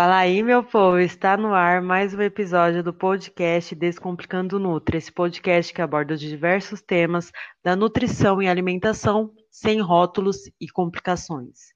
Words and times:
Fala 0.00 0.18
aí, 0.18 0.44
meu 0.44 0.62
povo, 0.62 1.00
está 1.00 1.36
no 1.36 1.52
ar 1.52 1.82
mais 1.82 2.14
um 2.14 2.22
episódio 2.22 2.84
do 2.84 2.94
podcast 2.94 3.74
Descomplicando 3.74 4.56
Nutri, 4.56 4.96
esse 4.96 5.10
podcast 5.10 5.74
que 5.74 5.82
aborda 5.82 6.16
diversos 6.16 6.80
temas 6.80 7.32
da 7.64 7.74
nutrição 7.74 8.40
e 8.40 8.46
alimentação 8.46 9.34
sem 9.50 9.80
rótulos 9.80 10.48
e 10.60 10.68
complicações. 10.68 11.74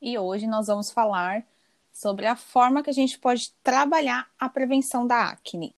E 0.00 0.18
hoje 0.18 0.46
nós 0.46 0.68
vamos 0.68 0.90
falar 0.90 1.46
sobre 1.92 2.24
a 2.24 2.34
forma 2.34 2.82
que 2.82 2.88
a 2.88 2.94
gente 2.94 3.18
pode 3.18 3.52
trabalhar 3.62 4.26
a 4.38 4.48
prevenção 4.48 5.06
da 5.06 5.32
acne. 5.32 5.76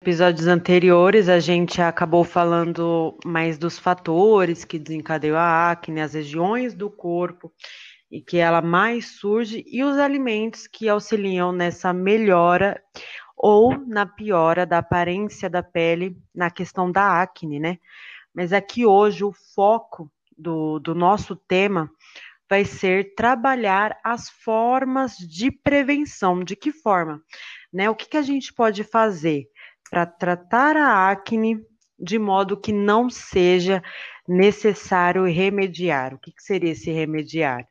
Episódios 0.00 0.46
anteriores 0.46 1.28
a 1.28 1.40
gente 1.40 1.82
acabou 1.82 2.22
falando 2.22 3.18
mais 3.24 3.58
dos 3.58 3.80
fatores 3.80 4.64
que 4.64 4.78
desencadeiam 4.78 5.36
a 5.36 5.72
acne, 5.72 6.00
as 6.00 6.14
regiões 6.14 6.72
do 6.72 6.88
corpo 6.88 7.52
e 8.08 8.22
que 8.22 8.36
ela 8.36 8.62
mais 8.62 9.18
surge 9.18 9.64
e 9.66 9.82
os 9.82 9.98
alimentos 9.98 10.68
que 10.68 10.88
auxiliam 10.88 11.50
nessa 11.50 11.92
melhora 11.92 12.80
ou 13.36 13.76
na 13.76 14.06
piora 14.06 14.64
da 14.64 14.78
aparência 14.78 15.50
da 15.50 15.64
pele 15.64 16.16
na 16.32 16.48
questão 16.48 16.92
da 16.92 17.20
acne, 17.20 17.58
né? 17.58 17.78
Mas 18.32 18.52
aqui 18.52 18.86
hoje 18.86 19.24
o 19.24 19.32
foco 19.32 20.08
do, 20.36 20.78
do 20.78 20.94
nosso 20.94 21.34
tema 21.34 21.90
vai 22.48 22.64
ser 22.64 23.16
trabalhar 23.16 23.98
as 24.04 24.30
formas 24.30 25.16
de 25.16 25.50
prevenção. 25.50 26.44
De 26.44 26.54
que 26.54 26.70
forma? 26.70 27.20
Né? 27.72 27.90
O 27.90 27.96
que, 27.96 28.08
que 28.08 28.16
a 28.16 28.22
gente 28.22 28.54
pode 28.54 28.84
fazer 28.84 29.48
para 29.90 30.06
tratar 30.06 30.76
a 30.76 31.10
acne 31.10 31.60
de 31.98 32.18
modo 32.18 32.60
que 32.60 32.72
não 32.72 33.10
seja 33.10 33.82
necessário 34.26 35.24
remediar? 35.24 36.14
O 36.14 36.18
que, 36.18 36.32
que 36.32 36.42
seria 36.42 36.72
esse 36.72 36.90
remediar? 36.90 37.66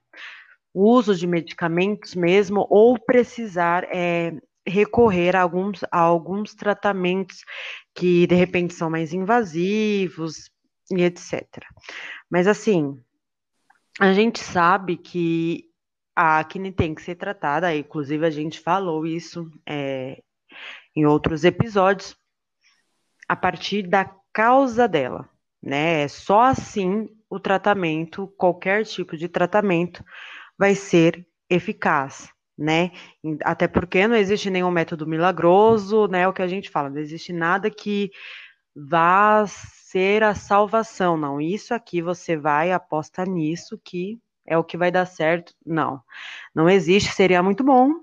O 0.74 0.92
uso 0.92 1.16
de 1.16 1.26
medicamentos 1.26 2.14
mesmo 2.14 2.68
ou 2.70 3.00
precisar 3.00 3.84
é, 3.86 4.34
recorrer 4.68 5.36
a 5.36 5.42
alguns, 5.42 5.84
a 5.92 6.00
alguns 6.00 6.54
tratamentos 6.54 7.44
que 7.96 8.28
de 8.28 8.36
repente 8.36 8.74
são 8.74 8.90
mais 8.90 9.14
invasivos 9.14 10.52
e 10.92 11.04
etc. 11.04 11.44
Mas 12.30 12.48
assim, 12.48 13.00
a 14.00 14.14
gente 14.14 14.40
sabe 14.40 14.98
que 14.98 15.64
a 16.16 16.40
acne 16.40 16.72
tem 16.72 16.94
que 16.94 17.02
ser 17.02 17.16
tratada, 17.16 17.76
inclusive 17.76 18.26
a 18.26 18.30
gente 18.30 18.60
falou 18.60 19.06
isso 19.06 19.50
é, 19.68 20.22
em 20.98 21.06
outros 21.06 21.44
episódios, 21.44 22.18
a 23.30 23.36
partir 23.36 23.84
da 23.84 24.12
causa 24.34 24.88
dela, 24.88 25.30
né? 25.62 26.02
É 26.02 26.08
só 26.08 26.42
assim 26.42 27.08
o 27.30 27.40
tratamento, 27.40 28.34
qualquer 28.36 28.84
tipo 28.84 29.16
de 29.16 29.28
tratamento, 29.28 30.04
vai 30.58 30.74
ser 30.74 31.28
eficaz, 31.48 32.34
né? 32.58 32.92
Até 33.44 33.68
porque 33.68 34.08
não 34.08 34.16
existe 34.16 34.50
nenhum 34.50 34.72
método 34.72 35.06
milagroso, 35.06 36.08
né? 36.08 36.28
O 36.28 36.34
que 36.34 36.42
a 36.42 36.48
gente 36.48 36.68
fala, 36.68 36.90
não 36.90 36.98
existe 36.98 37.32
nada 37.32 37.70
que 37.70 38.10
vá 38.76 39.46
ser 39.46 40.24
a 40.24 40.34
salvação, 40.34 41.16
não. 41.16 41.40
Isso 41.40 41.76
aqui 41.76 42.02
você 42.02 42.36
vai 42.36 42.72
aposta 42.72 43.24
nisso 43.24 43.80
que 43.86 44.20
é 44.48 44.58
o 44.58 44.64
que 44.64 44.78
vai 44.78 44.90
dar 44.90 45.06
certo. 45.06 45.54
Não, 45.64 46.02
não 46.56 46.68
existe. 46.68 47.14
Seria 47.14 47.44
muito 47.44 47.64
bom, 47.64 47.94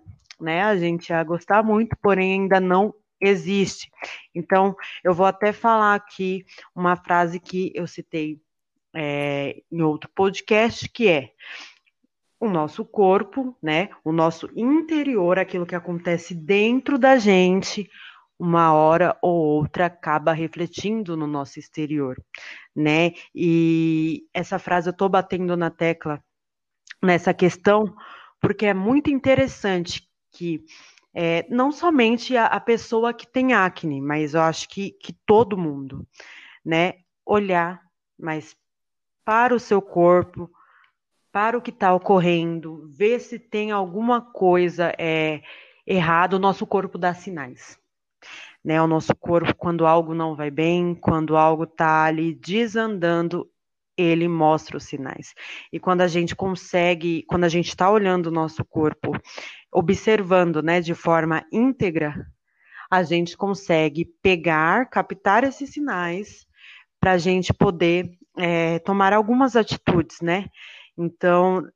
né? 0.45 0.63
A 0.63 0.77
gente 0.77 1.09
ia 1.09 1.25
gostar 1.25 1.63
muito, 1.63 1.97
porém 2.01 2.43
ainda 2.43 2.61
não 2.61 2.95
existe. 3.21 3.91
Então, 4.35 4.77
eu 5.03 5.15
vou 5.15 5.27
até 5.27 5.53
falar 5.53 5.95
aqui 5.95 6.45
uma 6.75 6.95
frase 6.95 7.41
que 7.41 7.73
eu 7.75 7.87
citei 7.87 8.39
é, 8.95 9.63
em 9.73 9.83
outro 9.83 10.11
podcast, 10.15 10.89
que 10.89 11.09
é 11.09 11.31
o 12.39 12.49
nosso 12.49 12.85
corpo, 12.85 13.57
né? 13.63 13.89
O 14.05 14.13
nosso 14.13 14.49
interior, 14.55 15.39
aquilo 15.39 15.67
que 15.67 15.75
acontece 15.75 16.35
dentro 16.35 16.99
da 16.99 17.17
gente, 17.17 17.89
uma 18.39 18.73
hora 18.73 19.17
ou 19.23 19.35
outra 19.35 19.87
acaba 19.87 20.33
refletindo 20.33 21.17
no 21.17 21.27
nosso 21.27 21.59
exterior, 21.59 22.23
né? 22.77 23.13
E 23.35 24.27
essa 24.35 24.59
frase 24.59 24.89
eu 24.89 24.93
estou 24.93 25.09
batendo 25.09 25.57
na 25.57 25.71
tecla 25.71 26.23
nessa 27.03 27.33
questão 27.33 27.95
porque 28.41 28.67
é 28.67 28.75
muito 28.75 29.11
interessante 29.11 30.07
que 30.35 30.65
é, 31.15 31.47
não 31.49 31.71
somente 31.71 32.37
a, 32.37 32.47
a, 32.47 32.61
pessoa 32.61 33.15
que 33.15 33.27
tem 33.27 33.55
acne, 33.55 34.01
mas 34.01 34.35
eu 34.35 34.41
acho 34.41 34.69
que, 34.69 34.91
que 34.91 35.13
todo 35.25 35.57
mundo, 35.57 36.07
né, 36.65 36.95
olhar 37.25 37.81
mais 38.19 38.57
para 39.25 39.55
o 39.55 39.61
seu 39.61 39.81
corpo, 39.81 40.51
para 41.31 41.57
o 41.57 41.63
que 41.63 41.71
está 41.71 41.95
ocorrendo, 41.95 42.89
ver 42.93 43.21
se 43.21 43.39
tem 43.39 43.71
alguma 43.71 44.21
coisa 44.21 44.93
é, 44.99 45.41
errada, 45.87 46.37
o 46.37 46.41
nosso 46.41 46.67
corpo 46.67 46.99
dá 46.99 47.15
sinais. 47.15 47.79
Né, 48.65 48.81
o 48.81 48.87
nosso 48.87 49.15
corpo, 49.15 49.55
quando 49.55 49.87
algo 49.87 50.15
não 50.15 50.35
vai 50.35 50.51
bem, 50.51 50.95
quando 50.95 51.37
algo 51.37 51.65
está 51.65 52.05
ali 52.05 52.35
desandando, 52.35 53.49
ele 53.97 54.29
mostra 54.29 54.77
os 54.77 54.85
sinais. 54.85 55.35
E 55.73 55.79
quando 55.79 56.01
a 56.01 56.09
gente 56.09 56.35
consegue, 56.35 57.25
quando 57.29 57.45
a 57.45 57.49
gente 57.49 57.69
está 57.69 57.91
olhando 57.91 58.27
o 58.27 58.33
nosso 58.33 58.65
corpo, 58.65 59.13
observando, 59.73 60.63
né, 60.63 60.81
de 60.81 60.95
forma 60.95 61.45
íntegra, 61.53 62.27
a 62.91 63.03
gente 63.03 63.37
consegue 63.37 64.05
pegar, 64.23 64.89
captar 64.89 65.45
esses 65.45 65.71
sinais 65.71 66.47
para 67.01 67.13
a 67.13 67.19
gente 67.19 67.53
poder 67.53 68.11
é, 68.39 68.79
tomar 68.81 69.13
algumas 69.13 69.57
atitudes, 69.57 70.21
né? 70.21 70.47
Então, 70.97 71.67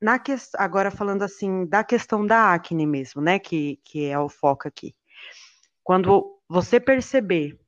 na 0.00 0.18
que, 0.18 0.34
agora 0.56 0.90
falando 0.90 1.22
assim 1.22 1.66
da 1.66 1.84
questão 1.84 2.26
da 2.26 2.54
acne 2.54 2.86
mesmo, 2.86 3.20
né, 3.20 3.38
que, 3.38 3.78
que 3.84 4.06
é 4.06 4.18
o 4.18 4.28
foco 4.28 4.66
aqui. 4.66 4.94
Quando 5.82 6.38
você 6.48 6.80
perceber 6.80 7.58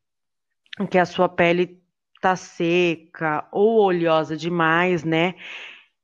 que 0.90 0.98
a 0.98 1.04
sua 1.04 1.28
pele 1.28 1.81
tá 2.22 2.36
seca 2.36 3.48
ou 3.50 3.80
oleosa 3.80 4.36
demais, 4.36 5.02
né? 5.02 5.34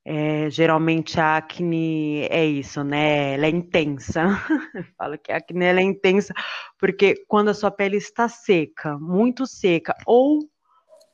É, 0.04 0.50
geralmente 0.50 1.20
a 1.20 1.36
acne 1.36 2.26
é 2.30 2.44
isso, 2.44 2.82
né? 2.82 3.34
Ela 3.34 3.46
é 3.46 3.50
intensa. 3.50 4.24
Falo 4.98 5.16
que 5.18 5.30
a 5.30 5.36
acne 5.36 5.64
é 5.64 5.80
intensa 5.80 6.34
porque 6.78 7.14
quando 7.28 7.48
a 7.50 7.54
sua 7.54 7.70
pele 7.70 7.96
está 7.98 8.28
seca, 8.28 8.98
muito 8.98 9.46
seca 9.46 9.94
ou 10.06 10.40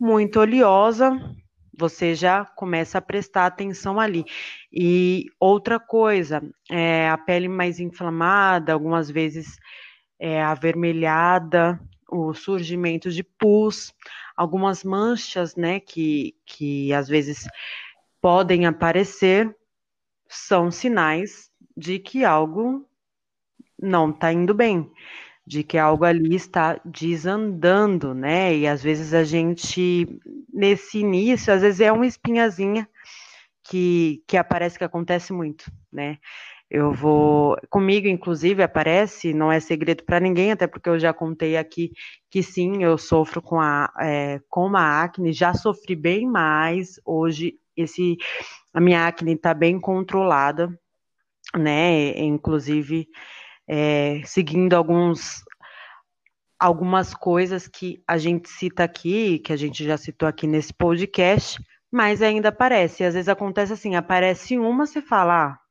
muito 0.01 0.41
oleosa, 0.41 1.13
você 1.77 2.15
já 2.15 2.45
começa 2.45 2.99
a 2.99 3.03
prestar 3.03 3.47
atenção 3.47 4.01
ali. 4.01 4.25
E 4.73 5.27
outra 5.39 5.79
coisa, 5.79 6.43
é 6.71 7.09
a 7.11 7.19
pele 7.19 7.49
mais 7.49 7.79
inflamada, 7.81 8.73
algumas 8.73 9.11
vezes 9.11 9.59
é 10.19 10.43
avermelhada, 10.43 11.79
o 12.15 12.33
surgimento 12.33 13.11
de 13.11 13.25
pus, 13.25 13.93
algumas 14.37 14.85
manchas, 14.85 15.57
né, 15.57 15.81
que, 15.81 16.35
que 16.47 16.93
às 16.93 17.09
vezes 17.09 17.45
podem 18.21 18.67
aparecer, 18.67 19.55
são 20.29 20.71
sinais 20.71 21.51
de 21.77 21.99
que 21.99 22.25
algo 22.25 22.89
não 23.81 24.11
está 24.11 24.33
indo 24.33 24.55
bem, 24.55 24.91
de 25.47 25.63
que 25.63 25.77
algo 25.77 26.05
ali 26.05 26.35
está 26.35 26.81
desandando, 26.85 28.15
né? 28.15 28.57
E 28.57 28.67
às 28.67 28.83
vezes 28.83 29.13
a 29.13 29.25
gente, 29.25 30.09
nesse 30.53 30.99
início, 30.99 31.53
às 31.53 31.61
vezes 31.61 31.81
é 31.81 31.93
uma 31.93 32.07
espinhazinha 32.07 32.89
que, 33.63 34.23
que 34.27 34.37
aparece 34.37 34.79
que 34.79 34.85
acontece 34.85 35.33
muito, 35.33 35.71
né? 35.93 36.19
Eu 36.71 36.93
vou. 36.93 37.57
Comigo, 37.71 38.09
inclusive, 38.09 38.63
aparece, 38.63 39.35
não 39.35 39.53
é 39.53 39.61
segredo 39.61 40.03
para 40.05 40.19
ninguém, 40.21 40.53
até 40.53 40.67
porque 40.67 40.89
eu 40.89 40.99
já 40.99 41.13
contei 41.13 41.57
aqui 41.57 41.93
que 42.31 42.43
sim, 42.43 42.83
eu 42.83 42.99
sofro 42.99 43.41
com 43.43 43.61
a, 43.61 43.93
é, 44.01 44.41
com 44.49 44.67
uma 44.67 45.03
acne, 45.03 45.33
já 45.33 45.55
sofri 45.55 45.95
bem 45.95 46.27
mais. 46.27 47.01
Hoje, 47.05 47.59
esse, 47.77 48.17
a 48.73 48.81
minha 48.81 49.07
acne 49.07 49.35
está 49.35 49.55
bem 49.55 49.79
controlada, 49.79 50.69
né? 51.57 52.19
Inclusive, 52.19 53.09
é, 53.69 54.23
seguindo 54.25 54.75
alguns. 54.75 55.43
Algumas 56.59 57.13
coisas 57.13 57.69
que 57.69 58.03
a 58.07 58.17
gente 58.17 58.49
cita 58.49 58.85
aqui, 58.85 59.39
que 59.41 59.53
a 59.53 59.57
gente 59.57 59.85
já 59.85 59.99
citou 59.99 60.27
aqui 60.27 60.47
nesse 60.47 60.73
podcast, 60.73 61.61
mas 61.93 62.23
ainda 62.23 62.49
aparece. 62.49 63.05
Às 63.05 63.15
vezes 63.15 63.29
acontece 63.29 63.73
assim: 63.73 63.97
aparece 63.97 64.59
uma, 64.59 64.87
você 64.87 65.03
fala, 65.03 65.49
ah, 65.49 65.64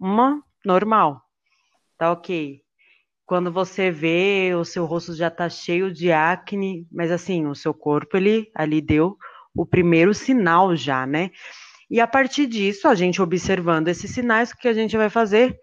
uma 0.00 0.42
normal, 0.64 1.22
tá 1.98 2.10
ok. 2.10 2.62
Quando 3.26 3.52
você 3.52 3.90
vê, 3.90 4.54
o 4.54 4.64
seu 4.64 4.84
rosto 4.86 5.14
já 5.14 5.30
tá 5.30 5.48
cheio 5.48 5.92
de 5.92 6.10
acne, 6.10 6.88
mas 6.90 7.12
assim, 7.12 7.46
o 7.46 7.54
seu 7.54 7.72
corpo, 7.72 8.16
ele 8.16 8.50
ali 8.54 8.80
deu 8.80 9.16
o 9.54 9.64
primeiro 9.66 10.14
sinal 10.14 10.74
já, 10.74 11.06
né? 11.06 11.30
E 11.90 12.00
a 12.00 12.06
partir 12.06 12.46
disso, 12.46 12.88
a 12.88 12.94
gente 12.94 13.20
observando 13.20 13.88
esses 13.88 14.10
sinais, 14.10 14.50
o 14.50 14.56
que 14.56 14.68
a 14.68 14.72
gente 14.72 14.96
vai 14.96 15.10
fazer? 15.10 15.58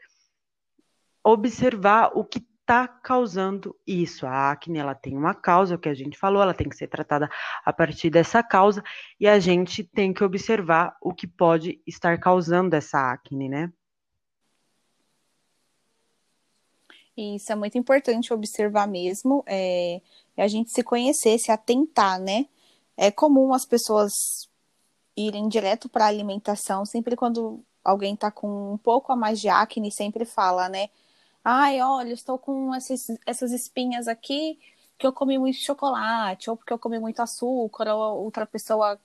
Observar 1.23 2.11
o 2.13 2.23
que 2.23 2.39
está 2.67 2.85
causando 2.85 3.73
isso. 3.87 4.27
A 4.27 4.51
acne 4.51 4.77
ela 4.77 4.93
tem 4.93 5.17
uma 5.17 5.33
causa, 5.33 5.75
o 5.75 5.79
que 5.79 5.87
a 5.87 5.93
gente 5.93 6.17
falou, 6.17 6.41
ela 6.41 6.53
tem 6.53 6.67
que 6.67 6.75
ser 6.75 6.87
tratada 6.87 7.29
a 7.65 7.71
partir 7.71 8.09
dessa 8.09 8.43
causa 8.43 8.83
e 9.17 9.25
a 9.25 9.39
gente 9.39 9.85
tem 9.85 10.13
que 10.13 10.23
observar 10.23 10.95
o 11.01 11.13
que 11.13 11.25
pode 11.25 11.81
estar 11.87 12.19
causando 12.19 12.75
essa 12.75 13.11
acne, 13.11 13.47
né? 13.47 13.71
Isso 17.17 17.51
é 17.51 17.55
muito 17.55 17.77
importante 17.77 18.31
observar 18.31 18.87
mesmo, 18.87 19.43
é, 19.47 20.01
a 20.37 20.47
gente 20.47 20.71
se 20.71 20.83
conhecer, 20.83 21.39
se 21.39 21.51
atentar, 21.51 22.19
né? 22.19 22.45
É 22.95 23.09
comum 23.09 23.53
as 23.53 23.65
pessoas 23.65 24.13
irem 25.15 25.47
direto 25.49 25.89
para 25.89 26.05
alimentação, 26.05 26.85
sempre 26.85 27.15
quando 27.15 27.59
alguém 27.83 28.13
está 28.13 28.29
com 28.29 28.73
um 28.73 28.77
pouco 28.77 29.11
a 29.11 29.15
mais 29.15 29.41
de 29.41 29.49
acne, 29.49 29.91
sempre 29.91 30.25
fala, 30.25 30.69
né? 30.69 30.89
Ai, 31.43 31.81
olha, 31.81 32.13
estou 32.13 32.37
com 32.37 32.75
essas, 32.75 33.07
essas 33.25 33.51
espinhas 33.51 34.07
aqui 34.07 34.59
que 34.97 35.07
eu 35.07 35.13
comi 35.13 35.37
muito 35.37 35.57
chocolate, 35.57 36.49
ou 36.49 36.57
porque 36.57 36.73
eu 36.73 36.79
comi 36.79 36.99
muito 36.99 37.21
açúcar, 37.21 37.87
ou 37.93 38.23
outra 38.23 38.45
pessoa 38.45 38.99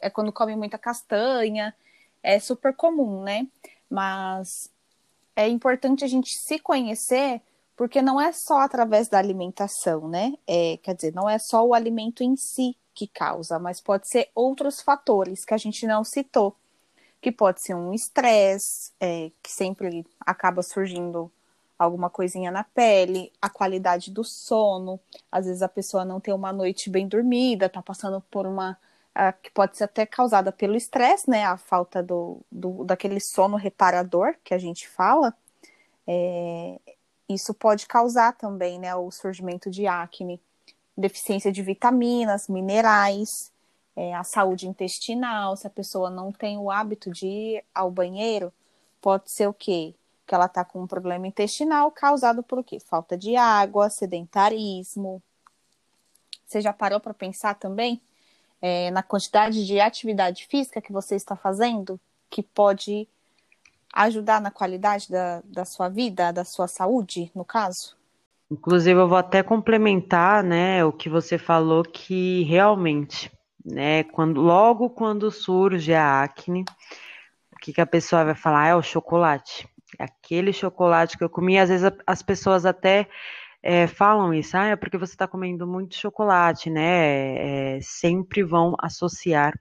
é 0.00 0.08
quando 0.08 0.32
come 0.32 0.56
muita 0.56 0.78
castanha. 0.78 1.74
É 2.22 2.38
super 2.38 2.74
comum, 2.74 3.22
né? 3.22 3.46
Mas 3.88 4.70
é 5.34 5.48
importante 5.48 6.04
a 6.04 6.08
gente 6.08 6.38
se 6.38 6.58
conhecer, 6.58 7.42
porque 7.80 8.02
não 8.02 8.20
é 8.20 8.30
só 8.30 8.58
através 8.58 9.08
da 9.08 9.16
alimentação, 9.16 10.06
né? 10.06 10.34
É, 10.46 10.76
quer 10.82 10.94
dizer, 10.94 11.14
não 11.14 11.26
é 11.26 11.38
só 11.38 11.64
o 11.64 11.72
alimento 11.72 12.22
em 12.22 12.36
si 12.36 12.76
que 12.92 13.08
causa, 13.08 13.58
mas 13.58 13.80
pode 13.80 14.06
ser 14.06 14.28
outros 14.34 14.82
fatores 14.82 15.46
que 15.46 15.54
a 15.54 15.56
gente 15.56 15.86
não 15.86 16.04
citou, 16.04 16.54
que 17.22 17.32
pode 17.32 17.62
ser 17.62 17.74
um 17.74 17.94
estresse, 17.94 18.92
é, 19.00 19.32
que 19.42 19.50
sempre 19.50 20.06
acaba 20.20 20.62
surgindo 20.62 21.32
alguma 21.78 22.10
coisinha 22.10 22.50
na 22.50 22.64
pele, 22.64 23.32
a 23.40 23.48
qualidade 23.48 24.10
do 24.10 24.24
sono, 24.24 25.00
às 25.32 25.46
vezes 25.46 25.62
a 25.62 25.68
pessoa 25.68 26.04
não 26.04 26.20
tem 26.20 26.34
uma 26.34 26.52
noite 26.52 26.90
bem 26.90 27.08
dormida, 27.08 27.66
tá 27.66 27.80
passando 27.80 28.20
por 28.30 28.46
uma 28.46 28.72
uh, 29.16 29.32
que 29.42 29.50
pode 29.52 29.78
ser 29.78 29.84
até 29.84 30.04
causada 30.04 30.52
pelo 30.52 30.76
estresse, 30.76 31.30
né, 31.30 31.46
a 31.46 31.56
falta 31.56 32.02
do, 32.02 32.42
do 32.52 32.84
daquele 32.84 33.20
sono 33.20 33.56
reparador 33.56 34.34
que 34.44 34.52
a 34.52 34.58
gente 34.58 34.86
fala, 34.86 35.34
é, 36.06 36.78
isso 37.34 37.54
pode 37.54 37.86
causar 37.86 38.32
também, 38.36 38.78
né, 38.78 38.94
o 38.94 39.10
surgimento 39.10 39.70
de 39.70 39.86
acne, 39.86 40.40
deficiência 40.96 41.52
de 41.52 41.62
vitaminas, 41.62 42.48
minerais, 42.48 43.52
é, 43.96 44.14
a 44.14 44.24
saúde 44.24 44.68
intestinal, 44.68 45.56
se 45.56 45.66
a 45.66 45.70
pessoa 45.70 46.10
não 46.10 46.32
tem 46.32 46.58
o 46.58 46.70
hábito 46.70 47.10
de 47.10 47.26
ir 47.26 47.64
ao 47.74 47.90
banheiro, 47.90 48.52
pode 49.00 49.30
ser 49.30 49.48
o 49.48 49.54
quê? 49.54 49.94
que 50.30 50.34
ela 50.36 50.46
está 50.46 50.64
com 50.64 50.80
um 50.80 50.86
problema 50.86 51.26
intestinal 51.26 51.90
causado 51.90 52.40
por 52.40 52.62
quê? 52.62 52.78
Falta 52.78 53.18
de 53.18 53.34
água, 53.34 53.90
sedentarismo. 53.90 55.20
Você 56.46 56.60
já 56.60 56.72
parou 56.72 57.00
para 57.00 57.12
pensar 57.12 57.56
também 57.56 58.00
é, 58.62 58.92
na 58.92 59.02
quantidade 59.02 59.66
de 59.66 59.80
atividade 59.80 60.46
física 60.46 60.80
que 60.80 60.92
você 60.92 61.16
está 61.16 61.34
fazendo 61.34 61.98
que 62.30 62.44
pode 62.44 63.08
ajudar 63.92 64.40
na 64.40 64.50
qualidade 64.50 65.10
da, 65.10 65.42
da 65.44 65.64
sua 65.64 65.88
vida, 65.88 66.32
da 66.32 66.44
sua 66.44 66.68
saúde, 66.68 67.30
no 67.34 67.44
caso? 67.44 67.96
Inclusive, 68.50 68.98
eu 68.98 69.08
vou 69.08 69.18
até 69.18 69.42
complementar, 69.42 70.42
né, 70.42 70.84
o 70.84 70.92
que 70.92 71.08
você 71.08 71.38
falou 71.38 71.84
que 71.84 72.42
realmente, 72.42 73.30
né, 73.64 74.02
quando 74.04 74.40
logo 74.40 74.90
quando 74.90 75.30
surge 75.30 75.94
a 75.94 76.24
acne, 76.24 76.64
o 77.52 77.56
que, 77.60 77.72
que 77.72 77.80
a 77.80 77.86
pessoa 77.86 78.24
vai 78.24 78.34
falar? 78.34 78.62
Ah, 78.64 78.68
é 78.68 78.74
o 78.74 78.82
chocolate. 78.82 79.68
Aquele 79.98 80.52
chocolate 80.52 81.16
que 81.16 81.22
eu 81.22 81.30
comi, 81.30 81.58
às 81.58 81.68
vezes 81.68 81.92
as 82.06 82.22
pessoas 82.22 82.66
até 82.66 83.08
é, 83.62 83.86
falam 83.86 84.32
isso, 84.32 84.56
ah, 84.56 84.66
é 84.66 84.76
porque 84.76 84.96
você 84.96 85.12
está 85.12 85.28
comendo 85.28 85.66
muito 85.66 85.94
chocolate, 85.94 86.70
né? 86.70 87.76
É, 87.76 87.80
sempre 87.82 88.42
vão 88.42 88.74
associar 88.80 89.52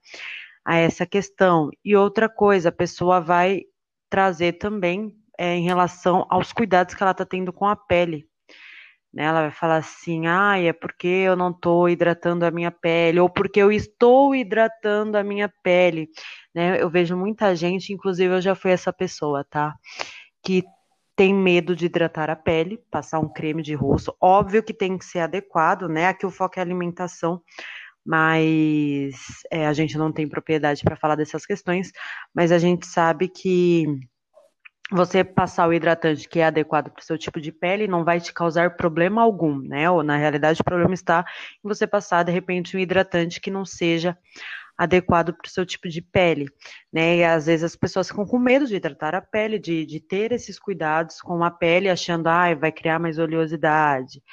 a 0.63 0.77
essa 0.77 1.05
questão. 1.05 1.69
E 1.83 1.95
outra 1.95 2.29
coisa, 2.29 2.69
a 2.69 2.71
pessoa 2.71 3.19
vai 3.19 3.63
trazer 4.09 4.53
também 4.53 5.15
é, 5.37 5.55
em 5.55 5.63
relação 5.63 6.25
aos 6.29 6.51
cuidados 6.51 6.95
que 6.95 7.03
ela 7.03 7.11
está 7.11 7.25
tendo 7.25 7.53
com 7.53 7.65
a 7.65 7.75
pele. 7.75 8.27
Né? 9.13 9.23
Ela 9.23 9.41
vai 9.41 9.51
falar 9.51 9.77
assim, 9.77 10.27
ah, 10.27 10.59
é 10.59 10.73
porque 10.73 11.07
eu 11.07 11.35
não 11.35 11.51
estou 11.51 11.89
hidratando 11.89 12.45
a 12.45 12.51
minha 12.51 12.71
pele, 12.71 13.19
ou 13.19 13.29
porque 13.29 13.59
eu 13.59 13.71
estou 13.71 14.35
hidratando 14.35 15.17
a 15.17 15.23
minha 15.23 15.51
pele. 15.63 16.09
Né? 16.53 16.81
Eu 16.81 16.89
vejo 16.89 17.15
muita 17.15 17.55
gente, 17.55 17.93
inclusive 17.93 18.35
eu 18.35 18.41
já 18.41 18.55
fui 18.55 18.71
essa 18.71 18.91
pessoa, 18.93 19.43
tá? 19.43 19.75
que 20.43 20.63
tem 21.15 21.33
medo 21.33 21.75
de 21.75 21.85
hidratar 21.85 22.29
a 22.29 22.35
pele, 22.35 22.79
passar 22.89 23.19
um 23.19 23.27
creme 23.27 23.61
de 23.61 23.73
rosto. 23.73 24.15
Óbvio 24.21 24.63
que 24.63 24.73
tem 24.73 24.97
que 24.97 25.03
ser 25.03 25.19
adequado, 25.19 25.89
né? 25.89 26.07
Aqui 26.07 26.25
o 26.25 26.31
foco 26.31 26.57
é 26.57 26.61
alimentação, 26.61 27.41
mas 28.05 29.15
é, 29.51 29.67
a 29.67 29.73
gente 29.73 29.97
não 29.97 30.11
tem 30.11 30.27
propriedade 30.27 30.83
para 30.83 30.95
falar 30.95 31.15
dessas 31.15 31.45
questões, 31.45 31.91
mas 32.33 32.51
a 32.51 32.57
gente 32.57 32.87
sabe 32.87 33.27
que 33.27 33.85
você 34.91 35.23
passar 35.23 35.67
o 35.67 35.73
hidratante 35.73 36.27
que 36.27 36.39
é 36.39 36.45
adequado 36.45 36.89
para 36.89 37.01
o 37.01 37.05
seu 37.05 37.17
tipo 37.17 37.39
de 37.39 37.51
pele 37.51 37.87
não 37.87 38.03
vai 38.03 38.19
te 38.19 38.33
causar 38.33 38.75
problema 38.75 39.21
algum, 39.21 39.59
né? 39.59 39.89
Ou 39.89 40.01
na 40.01 40.17
realidade 40.17 40.61
o 40.61 40.63
problema 40.63 40.93
está 40.93 41.23
em 41.63 41.67
você 41.67 41.85
passar 41.85 42.23
de 42.23 42.31
repente 42.31 42.75
um 42.75 42.79
hidratante 42.79 43.39
que 43.39 43.51
não 43.51 43.63
seja 43.65 44.17
adequado 44.75 45.33
para 45.33 45.45
o 45.45 45.49
seu 45.49 45.65
tipo 45.65 45.89
de 45.89 46.01
pele, 46.01 46.45
né? 46.91 47.17
E 47.17 47.23
às 47.23 47.45
vezes 47.45 47.65
as 47.65 47.75
pessoas 47.75 48.07
ficam 48.07 48.25
com 48.25 48.39
medo 48.39 48.65
de 48.65 48.79
tratar 48.79 49.13
a 49.13 49.21
pele, 49.21 49.59
de, 49.59 49.85
de 49.85 49.99
ter 49.99 50.31
esses 50.31 50.57
cuidados 50.57 51.21
com 51.21 51.43
a 51.43 51.51
pele, 51.51 51.89
achando, 51.89 52.27
ai, 52.27 52.55
vai 52.55 52.71
criar 52.71 52.97
mais 52.97 53.19
oleosidade, 53.19 54.23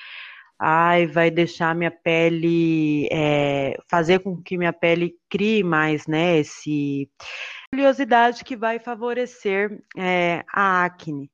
ai, 0.58 1.06
vai 1.06 1.30
deixar 1.30 1.74
minha 1.74 1.90
pele, 1.90 3.08
é, 3.12 3.78
fazer 3.88 4.20
com 4.20 4.40
que 4.42 4.56
minha 4.56 4.72
pele 4.72 5.14
crie 5.28 5.62
mais, 5.62 6.06
né? 6.06 6.38
Esse 6.38 7.10
oleosidade 7.72 8.44
que 8.44 8.56
vai 8.56 8.78
favorecer 8.78 9.82
é, 9.96 10.44
a 10.52 10.84
acne. 10.84 11.30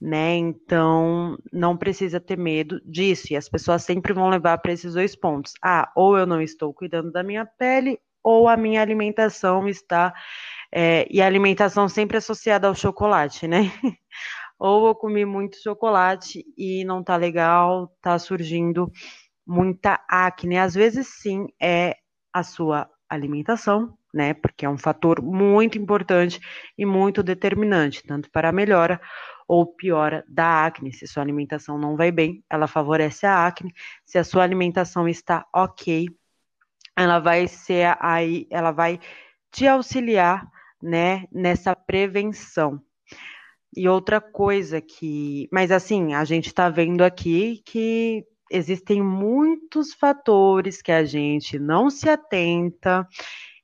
Né? 0.00 0.36
Então, 0.36 1.38
não 1.52 1.76
precisa 1.76 2.20
ter 2.20 2.36
medo 2.36 2.80
disso. 2.84 3.32
E 3.32 3.36
as 3.36 3.48
pessoas 3.48 3.82
sempre 3.82 4.12
vão 4.12 4.28
levar 4.28 4.58
para 4.58 4.72
esses 4.72 4.94
dois 4.94 5.16
pontos. 5.16 5.54
Ah, 5.62 5.90
ou 5.96 6.18
eu 6.18 6.26
não 6.26 6.40
estou 6.40 6.72
cuidando 6.74 7.10
da 7.10 7.22
minha 7.22 7.46
pele, 7.46 7.98
ou 8.22 8.48
a 8.48 8.56
minha 8.56 8.82
alimentação 8.82 9.68
está. 9.68 10.12
É, 10.72 11.06
e 11.10 11.22
a 11.22 11.26
alimentação 11.26 11.88
sempre 11.88 12.18
associada 12.18 12.68
ao 12.68 12.74
chocolate, 12.74 13.48
né? 13.48 13.72
ou 14.58 14.86
eu 14.88 14.94
comi 14.94 15.24
muito 15.24 15.62
chocolate 15.62 16.44
e 16.56 16.84
não 16.84 17.02
tá 17.02 17.16
legal, 17.16 17.94
tá 18.00 18.18
surgindo 18.18 18.90
muita 19.46 20.00
acne. 20.08 20.58
Às 20.58 20.74
vezes, 20.74 21.08
sim, 21.08 21.46
é 21.60 21.96
a 22.32 22.42
sua 22.42 22.88
alimentação, 23.08 23.96
né? 24.12 24.34
Porque 24.34 24.66
é 24.66 24.70
um 24.70 24.78
fator 24.78 25.22
muito 25.22 25.78
importante 25.78 26.40
e 26.76 26.84
muito 26.84 27.22
determinante, 27.22 28.02
tanto 28.02 28.30
para 28.30 28.48
a 28.48 28.52
melhora 28.52 29.00
ou 29.46 29.66
piora 29.66 30.24
da 30.28 30.66
acne. 30.66 30.92
Se 30.92 31.06
sua 31.06 31.22
alimentação 31.22 31.78
não 31.78 31.96
vai 31.96 32.10
bem, 32.10 32.44
ela 32.50 32.66
favorece 32.66 33.26
a 33.26 33.46
acne. 33.46 33.72
Se 34.04 34.18
a 34.18 34.24
sua 34.24 34.42
alimentação 34.42 35.08
está 35.08 35.46
ok, 35.54 36.08
ela 36.96 37.18
vai 37.18 37.46
ser 37.46 37.96
aí, 38.00 38.46
ela 38.50 38.72
vai 38.72 38.98
te 39.52 39.66
auxiliar, 39.66 40.46
né, 40.82 41.24
nessa 41.32 41.74
prevenção. 41.74 42.80
E 43.76 43.88
outra 43.88 44.20
coisa 44.20 44.80
que, 44.80 45.48
mas 45.52 45.70
assim, 45.70 46.14
a 46.14 46.24
gente 46.24 46.46
está 46.46 46.70
vendo 46.70 47.02
aqui 47.02 47.62
que 47.64 48.24
existem 48.50 49.02
muitos 49.02 49.92
fatores 49.92 50.80
que 50.80 50.92
a 50.92 51.04
gente 51.04 51.58
não 51.58 51.90
se 51.90 52.08
atenta 52.08 53.06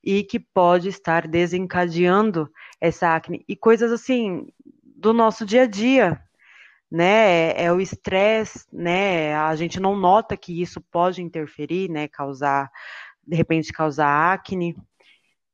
e 0.05 0.23
que 0.23 0.39
pode 0.39 0.89
estar 0.89 1.27
desencadeando 1.27 2.51
essa 2.81 3.15
acne 3.15 3.45
e 3.49 3.57
coisas 3.57 3.93
assim 3.93 4.49
do 4.85 5.13
nosso 5.13 5.47
dia 5.47 5.63
a 5.63 5.67
dia, 5.67 6.21
né? 6.91 7.53
É 7.57 7.73
o 7.73 7.81
estresse, 7.81 8.67
né? 8.73 9.35
A 9.35 9.57
gente 9.57 9.81
não 9.81 9.97
nota 9.97 10.37
que 10.37 10.61
isso 10.61 10.81
pode 10.81 11.23
interferir, 11.23 11.89
né? 11.89 12.07
Causar 12.07 12.71
de 13.27 13.37
repente 13.37 13.73
causar 13.73 14.33
acne, 14.35 14.77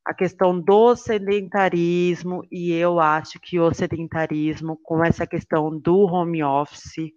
a 0.09 0.13
questão 0.13 0.59
do 0.59 0.95
sedentarismo, 0.95 2.41
e 2.51 2.71
eu 2.71 2.99
acho 2.99 3.39
que 3.39 3.59
o 3.59 3.71
sedentarismo, 3.71 4.75
com 4.81 5.03
essa 5.03 5.27
questão 5.27 5.77
do 5.77 5.99
home 5.99 6.43
office, 6.43 7.11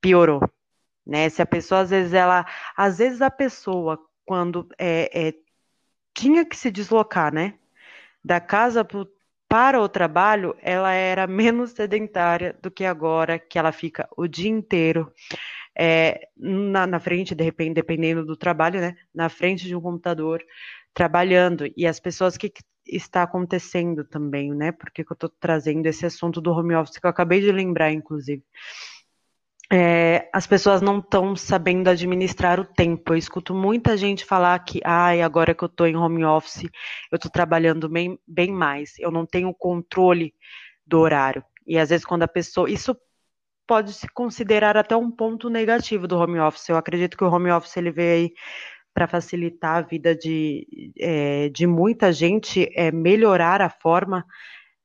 piorou. 0.00 0.40
Né? 1.06 1.28
Se 1.28 1.40
a 1.40 1.46
pessoa, 1.46 1.82
às 1.82 1.90
vezes, 1.90 2.12
ela. 2.12 2.44
Às 2.76 2.98
vezes 2.98 3.22
a 3.22 3.30
pessoa, 3.30 4.00
quando 4.24 4.68
é, 4.76 5.28
é 5.28 5.34
tinha 6.12 6.44
que 6.44 6.56
se 6.56 6.72
deslocar, 6.72 7.32
né? 7.32 7.54
Da 8.24 8.40
casa 8.40 8.84
pro, 8.84 9.08
para 9.48 9.80
o 9.80 9.88
trabalho, 9.88 10.56
ela 10.60 10.92
era 10.92 11.26
menos 11.28 11.70
sedentária 11.70 12.58
do 12.60 12.68
que 12.68 12.84
agora, 12.84 13.38
que 13.38 13.60
ela 13.60 13.70
fica 13.70 14.08
o 14.16 14.26
dia 14.26 14.50
inteiro 14.50 15.12
é, 15.78 16.28
na, 16.36 16.86
na, 16.86 17.00
frente, 17.00 17.34
de 17.34 17.44
repente, 17.44 17.74
dependendo 17.74 18.24
do 18.24 18.36
trabalho, 18.36 18.80
né, 18.80 18.96
na 19.14 19.28
frente 19.28 19.66
de 19.66 19.74
um 19.74 19.80
computador, 19.80 20.44
trabalhando. 20.94 21.70
E 21.76 21.86
as 21.86 22.00
pessoas, 22.00 22.36
que 22.36 22.52
está 22.86 23.22
acontecendo 23.22 24.04
também, 24.04 24.52
né? 24.54 24.72
Porque 24.72 25.02
eu 25.02 25.06
estou 25.12 25.28
trazendo 25.40 25.86
esse 25.86 26.04
assunto 26.06 26.40
do 26.40 26.52
home 26.52 26.74
office, 26.74 26.98
que 26.98 27.06
eu 27.06 27.10
acabei 27.10 27.40
de 27.40 27.52
lembrar, 27.52 27.92
inclusive. 27.92 28.42
é, 29.72 30.28
as 30.34 30.46
pessoas 30.46 30.82
não 30.82 30.98
estão 30.98 31.34
sabendo 31.34 31.88
administrar 31.88 32.60
o 32.60 32.64
tempo. 32.64 33.12
Eu 33.12 33.16
escuto 33.16 33.54
muita 33.54 33.96
gente 33.96 34.24
falar 34.24 34.58
que, 34.60 34.80
ai, 34.84 35.22
agora 35.22 35.54
que 35.54 35.64
eu 35.64 35.66
estou 35.66 35.86
em 35.86 35.96
home 35.96 36.24
office, 36.24 36.64
eu 37.10 37.16
estou 37.16 37.30
trabalhando 37.30 37.88
bem, 37.88 38.18
bem 38.26 38.52
mais, 38.52 38.98
eu 38.98 39.10
não 39.10 39.24
tenho 39.26 39.54
controle 39.54 40.34
do 40.86 40.98
horário. 41.00 41.44
E 41.66 41.78
às 41.78 41.90
vezes 41.90 42.04
quando 42.04 42.24
a 42.24 42.28
pessoa. 42.28 42.70
Isso 42.70 42.96
pode 43.66 43.92
se 43.94 44.08
considerar 44.08 44.76
até 44.76 44.96
um 44.96 45.10
ponto 45.10 45.48
negativo 45.48 46.06
do 46.06 46.18
home 46.18 46.38
office. 46.40 46.68
Eu 46.68 46.76
acredito 46.76 47.16
que 47.16 47.24
o 47.24 47.30
home 47.30 47.50
office 47.50 47.76
ele 47.76 47.90
veio 47.90 48.14
aí 48.14 48.34
para 48.94 49.08
facilitar 49.08 49.76
a 49.76 49.80
vida 49.82 50.14
de, 50.14 50.92
é, 50.98 51.48
de 51.48 51.66
muita 51.66 52.12
gente, 52.12 52.68
é, 52.74 52.92
melhorar 52.92 53.62
a 53.62 53.70
forma 53.70 54.24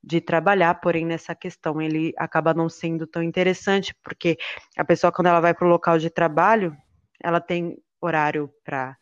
de 0.02 0.20
trabalhar, 0.20 0.74
porém 0.76 1.04
nessa 1.04 1.34
questão 1.34 1.82
ele 1.82 2.14
acaba 2.16 2.54
não 2.54 2.68
sendo 2.68 3.06
tão 3.06 3.22
interessante, 3.22 3.94
porque 4.02 4.38
a 4.76 4.84
pessoa 4.84 5.12
quando 5.12 5.26
ela 5.26 5.40
vai 5.40 5.52
para 5.52 5.66
o 5.66 5.70
local 5.70 5.98
de 5.98 6.08
trabalho, 6.08 6.76
ela 7.22 7.40
tem 7.40 7.76
horário 8.00 8.50
para 8.64 8.96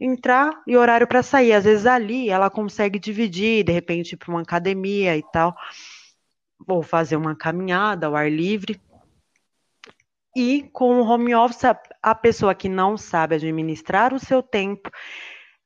entrar 0.00 0.50
e 0.66 0.76
horário 0.76 1.06
para 1.06 1.22
sair. 1.22 1.52
Às 1.52 1.64
vezes 1.64 1.86
ali 1.86 2.30
ela 2.30 2.50
consegue 2.50 2.98
dividir, 2.98 3.64
de 3.64 3.72
repente 3.72 4.16
para 4.16 4.30
uma 4.30 4.42
academia 4.42 5.16
e 5.16 5.22
tal, 5.32 5.54
ou 6.66 6.82
fazer 6.82 7.16
uma 7.16 7.36
caminhada 7.36 8.06
ao 8.06 8.16
ar 8.16 8.30
livre. 8.30 8.80
E 10.36 10.68
com 10.72 11.00
o 11.00 11.04
home 11.04 11.34
office, 11.34 11.64
a 12.02 12.14
pessoa 12.14 12.54
que 12.54 12.68
não 12.68 12.96
sabe 12.96 13.34
administrar 13.36 14.14
o 14.14 14.18
seu 14.18 14.42
tempo, 14.42 14.90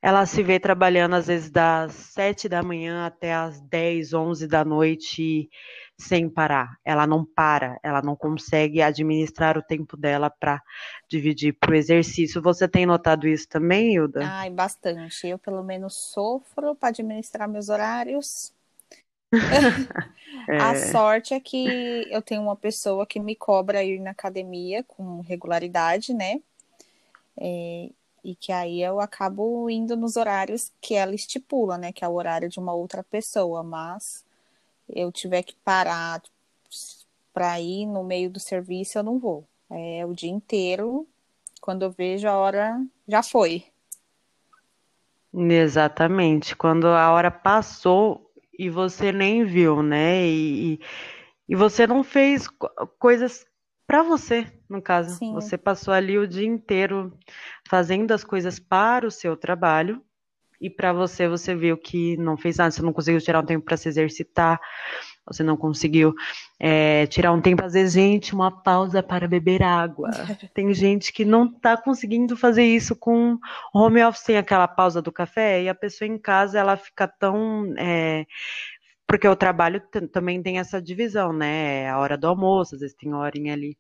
ela 0.00 0.26
se 0.26 0.42
vê 0.42 0.58
trabalhando 0.58 1.14
às 1.14 1.28
vezes 1.28 1.50
das 1.50 1.92
sete 1.92 2.48
da 2.48 2.62
manhã 2.62 3.06
até 3.06 3.32
as 3.32 3.60
dez, 3.60 4.12
onze 4.12 4.48
da 4.48 4.64
noite 4.64 5.48
sem 5.96 6.28
parar. 6.28 6.76
Ela 6.84 7.06
não 7.06 7.24
para, 7.24 7.78
ela 7.82 8.02
não 8.02 8.16
consegue 8.16 8.82
administrar 8.82 9.56
o 9.56 9.62
tempo 9.62 9.96
dela 9.96 10.28
para 10.28 10.60
dividir 11.08 11.52
para 11.52 11.70
o 11.70 11.74
exercício. 11.74 12.42
Você 12.42 12.66
tem 12.66 12.84
notado 12.84 13.28
isso 13.28 13.48
também, 13.48 13.94
Hilda? 13.94 14.22
Ai, 14.24 14.50
bastante. 14.50 15.28
Eu 15.28 15.38
pelo 15.38 15.62
menos 15.62 15.94
sofro 15.94 16.74
para 16.74 16.88
administrar 16.88 17.48
meus 17.48 17.68
horários. 17.68 18.52
é. 20.48 20.58
A 20.58 20.74
sorte 20.76 21.34
é 21.34 21.40
que 21.40 22.06
eu 22.10 22.20
tenho 22.20 22.42
uma 22.42 22.56
pessoa 22.56 23.06
que 23.06 23.18
me 23.18 23.34
cobra 23.34 23.82
ir 23.82 24.00
na 24.00 24.10
academia 24.10 24.84
com 24.84 25.20
regularidade, 25.20 26.12
né? 26.12 26.40
É, 27.36 27.88
e 28.22 28.34
que 28.34 28.52
aí 28.52 28.82
eu 28.82 29.00
acabo 29.00 29.68
indo 29.68 29.96
nos 29.96 30.16
horários 30.16 30.70
que 30.80 30.94
ela 30.94 31.14
estipula, 31.14 31.78
né? 31.78 31.92
Que 31.92 32.04
é 32.04 32.08
o 32.08 32.14
horário 32.14 32.48
de 32.48 32.58
uma 32.58 32.72
outra 32.72 33.02
pessoa, 33.02 33.62
mas 33.62 34.24
eu 34.88 35.10
tiver 35.10 35.42
que 35.42 35.56
parar 35.64 36.22
para 37.32 37.58
ir 37.60 37.86
no 37.86 38.04
meio 38.04 38.30
do 38.30 38.38
serviço, 38.38 38.98
eu 38.98 39.02
não 39.02 39.18
vou. 39.18 39.44
É 39.70 40.04
o 40.04 40.12
dia 40.12 40.30
inteiro, 40.30 41.08
quando 41.60 41.82
eu 41.82 41.90
vejo 41.90 42.28
a 42.28 42.36
hora, 42.36 42.78
já 43.08 43.22
foi. 43.22 43.64
Exatamente. 45.32 46.54
Quando 46.54 46.86
a 46.86 47.10
hora 47.10 47.30
passou 47.30 48.21
e 48.58 48.68
você 48.68 49.12
nem 49.12 49.44
viu, 49.44 49.82
né? 49.82 50.26
E, 50.26 50.80
e 51.48 51.56
você 51.56 51.86
não 51.86 52.02
fez 52.04 52.46
coisas 52.98 53.44
para 53.86 54.02
você, 54.02 54.46
no 54.68 54.80
caso. 54.80 55.18
Sim. 55.18 55.34
Você 55.34 55.58
passou 55.58 55.92
ali 55.92 56.18
o 56.18 56.26
dia 56.26 56.46
inteiro 56.46 57.16
fazendo 57.68 58.12
as 58.12 58.24
coisas 58.24 58.58
para 58.58 59.06
o 59.06 59.10
seu 59.10 59.36
trabalho 59.36 60.02
e 60.60 60.70
para 60.70 60.92
você 60.92 61.28
você 61.28 61.54
viu 61.54 61.76
que 61.76 62.16
não 62.16 62.36
fez 62.36 62.56
nada, 62.56 62.70
você 62.70 62.82
não 62.82 62.92
conseguiu 62.92 63.20
tirar 63.20 63.40
um 63.40 63.46
tempo 63.46 63.64
para 63.64 63.76
se 63.76 63.88
exercitar, 63.88 64.60
você 65.26 65.42
não 65.42 65.56
conseguiu 65.56 66.14
é, 66.58 67.06
tirar 67.06 67.32
um 67.32 67.40
tempo, 67.40 67.64
às 67.64 67.72
vezes, 67.72 67.94
gente, 67.94 68.34
uma 68.34 68.50
pausa 68.50 69.02
para 69.02 69.28
beber 69.28 69.62
água. 69.62 70.10
Tem 70.54 70.72
gente 70.74 71.12
que 71.12 71.24
não 71.24 71.46
está 71.46 71.76
conseguindo 71.76 72.36
fazer 72.36 72.64
isso 72.64 72.96
com 72.96 73.38
home 73.74 74.02
office, 74.02 74.24
tem 74.24 74.36
aquela 74.36 74.66
pausa 74.66 75.00
do 75.00 75.12
café, 75.12 75.62
e 75.62 75.68
a 75.68 75.74
pessoa 75.74 76.08
em 76.08 76.18
casa 76.18 76.58
ela 76.58 76.76
fica 76.76 77.06
tão 77.06 77.72
é, 77.78 78.26
porque 79.06 79.28
o 79.28 79.36
trabalho 79.36 79.78
também 80.10 80.42
tem 80.42 80.58
essa 80.58 80.80
divisão, 80.80 81.34
né? 81.34 81.90
A 81.90 81.98
hora 81.98 82.16
do 82.16 82.26
almoço, 82.26 82.74
às 82.74 82.80
vezes 82.80 82.96
tem 82.96 83.12
horinha 83.12 83.52
ali 83.52 83.76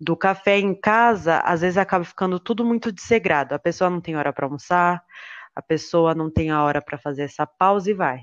do 0.00 0.16
café 0.16 0.58
em 0.58 0.74
casa, 0.74 1.40
às 1.40 1.60
vezes 1.60 1.76
acaba 1.76 2.02
ficando 2.02 2.40
tudo 2.40 2.64
muito 2.64 2.90
dessegrado. 2.90 3.54
A 3.54 3.58
pessoa 3.58 3.90
não 3.90 4.00
tem 4.00 4.16
hora 4.16 4.32
para 4.32 4.46
almoçar, 4.46 5.04
a 5.54 5.60
pessoa 5.60 6.14
não 6.14 6.30
tem 6.30 6.50
a 6.50 6.62
hora 6.62 6.80
para 6.80 6.96
fazer 6.96 7.24
essa 7.24 7.46
pausa 7.46 7.90
e 7.90 7.94
vai. 7.94 8.22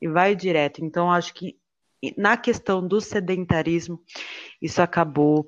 E 0.00 0.06
vai 0.06 0.36
direto. 0.36 0.84
Então, 0.84 1.10
acho 1.10 1.34
que 1.34 1.56
na 2.16 2.36
questão 2.36 2.86
do 2.86 3.00
sedentarismo, 3.00 4.00
isso 4.60 4.82
acabou 4.82 5.46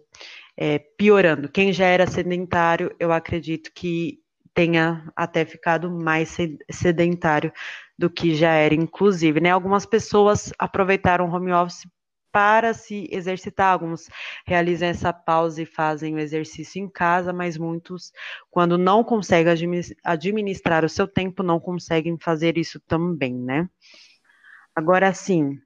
é, 0.57 0.79
piorando. 0.79 1.49
Quem 1.49 1.73
já 1.73 1.87
era 1.87 2.07
sedentário, 2.07 2.95
eu 2.99 3.13
acredito 3.13 3.71
que 3.75 4.21
tenha 4.55 5.11
até 5.17 5.45
ficado 5.45 5.91
mais 5.91 6.37
sedentário 6.71 7.53
do 7.99 8.09
que 8.09 8.35
já 8.35 8.53
era, 8.53 8.75
inclusive, 8.75 9.41
né? 9.41 9.51
Algumas 9.51 9.85
pessoas 9.85 10.53
aproveitaram 10.59 11.29
o 11.29 11.33
home 11.35 11.53
office 11.53 11.89
para 12.31 12.75
se 12.75 13.09
exercitar, 13.13 13.73
alguns 13.73 14.09
realizam 14.45 14.89
essa 14.89 15.13
pausa 15.13 15.63
e 15.63 15.67
fazem 15.67 16.17
o 16.17 16.19
exercício 16.19 16.83
em 16.83 16.89
casa, 16.89 17.33
mas 17.33 17.57
muitos, 17.57 18.11
quando 18.51 18.77
não 18.77 19.05
conseguem 19.05 19.53
administrar 20.05 20.85
o 20.85 20.89
seu 20.89 21.07
tempo, 21.07 21.45
não 21.45 21.61
conseguem 21.61 22.19
fazer 22.19 22.59
isso 22.59 22.81
também, 22.89 23.35
né? 23.35 23.69
Agora 24.75 25.15
sim, 25.15 25.61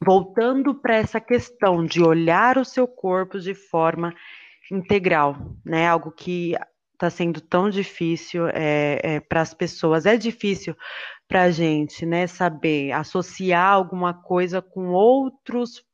voltando 0.00 0.74
para 0.74 0.96
essa 0.96 1.20
questão 1.20 1.84
de 1.84 2.02
olhar 2.02 2.58
o 2.58 2.64
seu 2.64 2.86
corpo 2.86 3.38
de 3.38 3.54
forma 3.54 4.14
integral, 4.70 5.36
né? 5.64 5.88
Algo 5.88 6.10
que 6.12 6.54
está 6.92 7.08
sendo 7.08 7.40
tão 7.40 7.70
difícil 7.70 8.48
é, 8.48 9.00
é, 9.02 9.20
para 9.20 9.40
as 9.40 9.54
pessoas. 9.54 10.04
É 10.04 10.16
difícil 10.16 10.76
para 11.28 11.44
a 11.44 11.50
gente, 11.50 12.04
né, 12.04 12.26
saber 12.26 12.90
associar 12.90 13.72
alguma 13.72 14.14
coisa 14.14 14.62
com 14.62 14.88
outros, 14.88 15.84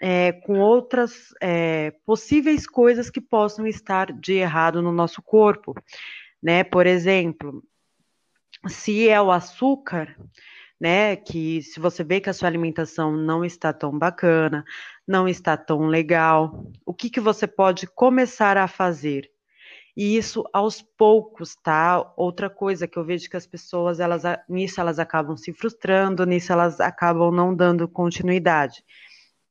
é, 0.00 0.32
com 0.32 0.58
outras 0.58 1.28
é, 1.40 1.92
possíveis 2.04 2.66
coisas 2.66 3.10
que 3.10 3.20
possam 3.20 3.66
estar 3.66 4.12
de 4.12 4.34
errado 4.34 4.82
no 4.82 4.90
nosso 4.90 5.22
corpo, 5.22 5.74
né? 6.42 6.64
Por 6.64 6.86
exemplo, 6.86 7.62
se 8.66 9.08
é 9.08 9.20
o 9.20 9.30
açúcar, 9.30 10.16
né? 10.82 11.14
Que 11.14 11.62
se 11.62 11.78
você 11.78 12.02
vê 12.02 12.20
que 12.20 12.28
a 12.28 12.32
sua 12.32 12.48
alimentação 12.48 13.12
não 13.12 13.44
está 13.44 13.72
tão 13.72 13.96
bacana, 13.96 14.64
não 15.06 15.28
está 15.28 15.56
tão 15.56 15.86
legal, 15.86 16.66
o 16.84 16.92
que 16.92 17.08
que 17.08 17.20
você 17.20 17.46
pode 17.46 17.86
começar 17.86 18.56
a 18.56 18.66
fazer? 18.66 19.30
E 19.96 20.16
isso 20.16 20.42
aos 20.52 20.82
poucos, 20.82 21.54
tá? 21.54 22.12
Outra 22.16 22.50
coisa 22.50 22.88
que 22.88 22.98
eu 22.98 23.04
vejo 23.04 23.30
que 23.30 23.36
as 23.36 23.46
pessoas, 23.46 24.00
elas 24.00 24.24
nisso 24.48 24.80
elas 24.80 24.98
acabam 24.98 25.36
se 25.36 25.52
frustrando, 25.52 26.26
nisso 26.26 26.52
elas 26.52 26.80
acabam 26.80 27.30
não 27.30 27.54
dando 27.54 27.86
continuidade. 27.86 28.84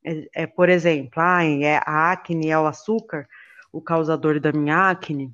É, 0.04 0.42
é 0.42 0.46
por 0.46 0.68
exemplo, 0.68 1.14
ah, 1.16 1.42
é 1.42 1.76
a 1.86 2.12
acne, 2.12 2.50
é 2.50 2.58
o 2.58 2.66
açúcar, 2.66 3.26
o 3.72 3.80
causador 3.80 4.38
da 4.38 4.52
minha 4.52 4.90
acne. 4.90 5.32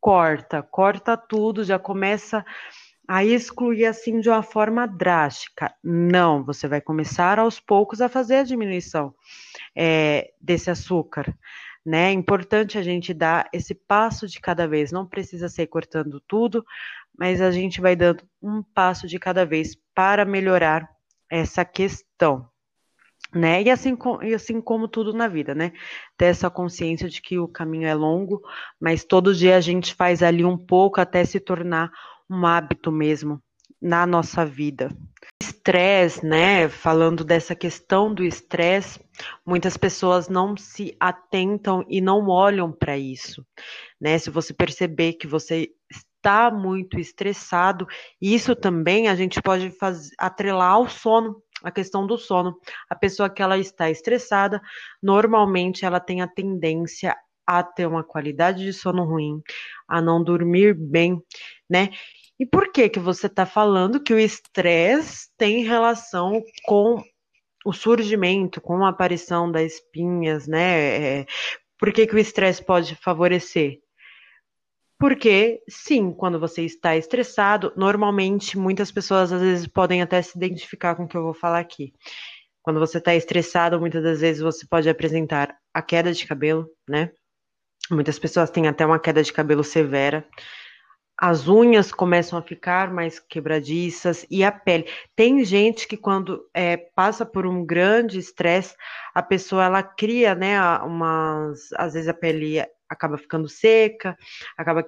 Corta, 0.00 0.62
corta 0.62 1.16
tudo, 1.16 1.64
já 1.64 1.78
começa 1.78 2.44
a 3.06 3.24
excluir 3.24 3.86
assim 3.86 4.20
de 4.20 4.28
uma 4.28 4.42
forma 4.42 4.86
drástica. 4.86 5.74
Não, 5.82 6.44
você 6.44 6.66
vai 6.66 6.80
começar 6.80 7.38
aos 7.38 7.60
poucos 7.60 8.00
a 8.00 8.08
fazer 8.08 8.36
a 8.36 8.44
diminuição 8.44 9.14
é, 9.76 10.32
desse 10.40 10.70
açúcar 10.70 11.34
né? 11.84 12.08
É 12.08 12.12
importante 12.12 12.78
a 12.78 12.82
gente 12.82 13.12
dar 13.12 13.48
esse 13.52 13.74
passo 13.74 14.26
de 14.26 14.40
cada 14.40 14.66
vez, 14.66 14.90
não 14.90 15.06
precisa 15.06 15.48
ser 15.48 15.66
cortando 15.66 16.20
tudo, 16.26 16.64
mas 17.16 17.40
a 17.40 17.50
gente 17.50 17.80
vai 17.80 17.94
dando 17.94 18.24
um 18.42 18.62
passo 18.62 19.06
de 19.06 19.18
cada 19.18 19.44
vez 19.44 19.76
para 19.94 20.24
melhorar 20.24 20.88
essa 21.30 21.64
questão. 21.64 22.48
Né? 23.34 23.62
E 23.62 23.70
assim, 23.70 23.96
e 24.22 24.32
assim 24.32 24.60
como 24.60 24.86
tudo 24.86 25.12
na 25.12 25.26
vida, 25.26 25.56
né? 25.56 25.72
Ter 26.16 26.26
essa 26.26 26.48
consciência 26.48 27.08
de 27.08 27.20
que 27.20 27.36
o 27.36 27.48
caminho 27.48 27.88
é 27.88 27.94
longo, 27.94 28.40
mas 28.80 29.04
todo 29.04 29.34
dia 29.34 29.56
a 29.56 29.60
gente 29.60 29.92
faz 29.92 30.22
ali 30.22 30.44
um 30.44 30.56
pouco 30.56 31.00
até 31.00 31.24
se 31.24 31.40
tornar 31.40 31.90
um 32.30 32.46
hábito 32.46 32.90
mesmo 32.90 33.42
na 33.80 34.06
nossa 34.06 34.44
vida 34.44 34.90
estresse, 35.64 36.24
né? 36.24 36.68
Falando 36.68 37.24
dessa 37.24 37.54
questão 37.54 38.12
do 38.12 38.22
estresse, 38.22 39.00
muitas 39.46 39.76
pessoas 39.76 40.28
não 40.28 40.54
se 40.56 40.94
atentam 41.00 41.84
e 41.88 42.00
não 42.02 42.28
olham 42.28 42.70
para 42.70 42.98
isso, 42.98 43.44
né? 43.98 44.18
Se 44.18 44.28
você 44.28 44.52
perceber 44.52 45.14
que 45.14 45.26
você 45.26 45.70
está 45.90 46.50
muito 46.50 46.98
estressado, 46.98 47.86
isso 48.20 48.54
também 48.54 49.08
a 49.08 49.14
gente 49.14 49.40
pode 49.40 49.70
fazer, 49.70 50.14
atrelar 50.18 50.72
ao 50.72 50.88
sono, 50.88 51.42
a 51.62 51.70
questão 51.70 52.06
do 52.06 52.18
sono. 52.18 52.58
A 52.90 52.94
pessoa 52.94 53.30
que 53.30 53.42
ela 53.42 53.56
está 53.56 53.90
estressada, 53.90 54.60
normalmente 55.02 55.84
ela 55.84 56.00
tem 56.00 56.20
a 56.20 56.28
tendência 56.28 57.16
a 57.46 57.62
ter 57.62 57.86
uma 57.86 58.04
qualidade 58.04 58.64
de 58.64 58.72
sono 58.72 59.04
ruim, 59.04 59.42
a 59.88 60.00
não 60.00 60.22
dormir 60.22 60.74
bem, 60.74 61.20
né? 61.68 61.90
E 62.38 62.44
por 62.44 62.72
que 62.72 62.88
que 62.88 62.98
você 62.98 63.26
está 63.26 63.46
falando 63.46 64.02
que 64.02 64.12
o 64.12 64.18
estresse 64.18 65.28
tem 65.36 65.64
relação 65.64 66.42
com 66.64 67.02
o 67.64 67.72
surgimento, 67.72 68.60
com 68.60 68.84
a 68.84 68.90
aparição 68.90 69.50
das 69.50 69.74
espinhas, 69.74 70.46
né? 70.46 71.20
É, 71.20 71.26
Por 71.78 71.92
que, 71.92 72.06
que 72.06 72.14
o 72.14 72.18
estresse 72.18 72.62
pode 72.64 72.94
favorecer? 72.96 73.80
Porque, 74.98 75.60
sim, 75.68 76.12
quando 76.12 76.38
você 76.38 76.62
está 76.62 76.96
estressado, 76.96 77.72
normalmente 77.76 78.56
muitas 78.58 78.90
pessoas 78.90 79.32
às 79.32 79.40
vezes 79.40 79.66
podem 79.66 80.02
até 80.02 80.20
se 80.22 80.36
identificar 80.36 80.94
com 80.94 81.04
o 81.04 81.08
que 81.08 81.16
eu 81.16 81.22
vou 81.22 81.34
falar 81.34 81.58
aqui. 81.58 81.92
Quando 82.62 82.80
você 82.80 82.98
está 82.98 83.14
estressado, 83.14 83.80
muitas 83.80 84.02
das 84.02 84.20
vezes 84.20 84.40
você 84.40 84.66
pode 84.66 84.88
apresentar 84.88 85.56
a 85.72 85.82
queda 85.82 86.12
de 86.12 86.26
cabelo, 86.26 86.68
né? 86.88 87.10
Muitas 87.90 88.18
pessoas 88.18 88.50
têm 88.50 88.66
até 88.66 88.84
uma 88.84 88.98
queda 88.98 89.22
de 89.22 89.32
cabelo 89.32 89.62
severa. 89.62 90.26
As 91.16 91.46
unhas 91.46 91.92
começam 91.92 92.38
a 92.38 92.42
ficar 92.42 92.92
mais 92.92 93.20
quebradiças 93.20 94.26
e 94.28 94.42
a 94.42 94.50
pele. 94.50 94.86
Tem 95.14 95.44
gente 95.44 95.86
que 95.86 95.96
quando 95.96 96.48
é, 96.52 96.76
passa 96.76 97.24
por 97.24 97.46
um 97.46 97.64
grande 97.64 98.18
estresse, 98.18 98.74
a 99.14 99.22
pessoa 99.22 99.64
ela 99.64 99.82
cria, 99.82 100.34
né, 100.34 100.60
umas, 100.78 101.72
às 101.74 101.92
vezes 101.92 102.08
a 102.08 102.14
pele 102.14 102.60
acaba 102.88 103.16
ficando 103.16 103.48
seca, 103.48 104.16
acaba 104.56 104.84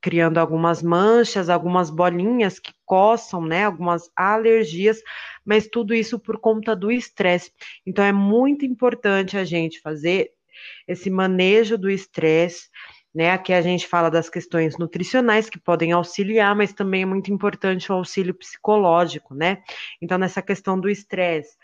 criando 0.00 0.38
algumas 0.38 0.82
manchas, 0.82 1.48
algumas 1.48 1.90
bolinhas 1.90 2.58
que 2.58 2.72
coçam, 2.84 3.44
né? 3.44 3.64
Algumas 3.64 4.10
alergias, 4.16 5.00
mas 5.44 5.68
tudo 5.68 5.94
isso 5.94 6.18
por 6.18 6.38
conta 6.38 6.74
do 6.74 6.90
estresse. 6.90 7.52
Então 7.86 8.04
é 8.04 8.12
muito 8.12 8.64
importante 8.64 9.36
a 9.36 9.44
gente 9.44 9.80
fazer 9.80 10.30
esse 10.86 11.10
manejo 11.10 11.76
do 11.78 11.90
estresse. 11.90 12.68
Né, 13.12 13.32
aqui 13.32 13.52
a 13.52 13.60
gente 13.60 13.88
fala 13.88 14.08
das 14.08 14.30
questões 14.30 14.78
nutricionais 14.78 15.50
que 15.50 15.58
podem 15.58 15.90
auxiliar, 15.90 16.54
mas 16.54 16.72
também 16.72 17.02
é 17.02 17.06
muito 17.06 17.32
importante 17.32 17.90
o 17.90 17.94
auxílio 17.96 18.32
psicológico, 18.32 19.34
né? 19.34 19.64
Então, 20.00 20.16
nessa 20.16 20.40
questão 20.40 20.78
do 20.78 20.88
estresse, 20.88 21.56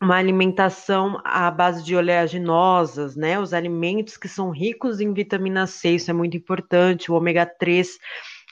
uma 0.00 0.16
alimentação 0.16 1.20
à 1.24 1.50
base 1.50 1.84
de 1.84 1.94
oleaginosas, 1.94 3.16
né? 3.16 3.38
Os 3.38 3.52
alimentos 3.52 4.16
que 4.16 4.28
são 4.28 4.50
ricos 4.50 5.00
em 5.00 5.12
vitamina 5.12 5.66
C, 5.66 5.90
isso 5.90 6.10
é 6.10 6.14
muito 6.14 6.36
importante. 6.36 7.10
O 7.12 7.14
ômega 7.14 7.44
3, 7.44 7.98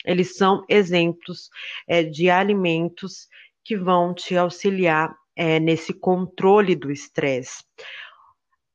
eles 0.04 0.36
são 0.36 0.62
exemplos 0.68 1.48
é, 1.88 2.02
de 2.02 2.28
alimentos 2.28 3.28
que 3.64 3.76
vão 3.76 4.12
te 4.12 4.36
auxiliar 4.36 5.14
é, 5.34 5.58
nesse 5.58 5.94
controle 5.94 6.74
do 6.74 6.90
estresse. 6.90 7.64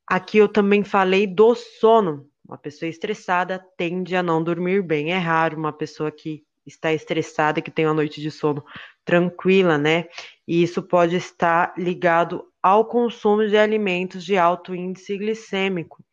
Aqui 0.07 0.37
eu 0.37 0.47
também 0.47 0.83
falei 0.83 1.25
do 1.25 1.55
sono. 1.55 2.29
Uma 2.45 2.57
pessoa 2.57 2.89
estressada 2.89 3.63
tende 3.77 4.15
a 4.15 4.23
não 4.23 4.43
dormir 4.43 4.83
bem. 4.83 5.11
É 5.11 5.17
raro 5.17 5.57
uma 5.57 5.71
pessoa 5.71 6.11
que 6.11 6.43
está 6.65 6.93
estressada, 6.93 7.61
que 7.61 7.71
tem 7.71 7.85
uma 7.85 7.93
noite 7.93 8.21
de 8.21 8.31
sono 8.31 8.63
tranquila, 9.03 9.77
né? 9.77 10.05
E 10.47 10.63
isso 10.63 10.81
pode 10.81 11.15
estar 11.15 11.73
ligado 11.77 12.45
ao 12.61 12.85
consumo 12.85 13.47
de 13.47 13.57
alimentos 13.57 14.23
de 14.23 14.37
alto 14.37 14.73
índice 14.73 15.17
glicêmico, 15.17 16.03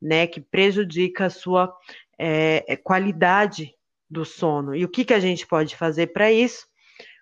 né? 0.00 0.26
Que 0.26 0.40
prejudica 0.40 1.26
a 1.26 1.30
sua 1.30 1.72
é, 2.18 2.64
é 2.66 2.76
qualidade 2.76 3.74
do 4.08 4.24
sono. 4.24 4.74
E 4.74 4.84
o 4.84 4.88
que, 4.88 5.04
que 5.04 5.14
a 5.14 5.20
gente 5.20 5.46
pode 5.46 5.76
fazer 5.76 6.08
para 6.08 6.30
isso? 6.30 6.66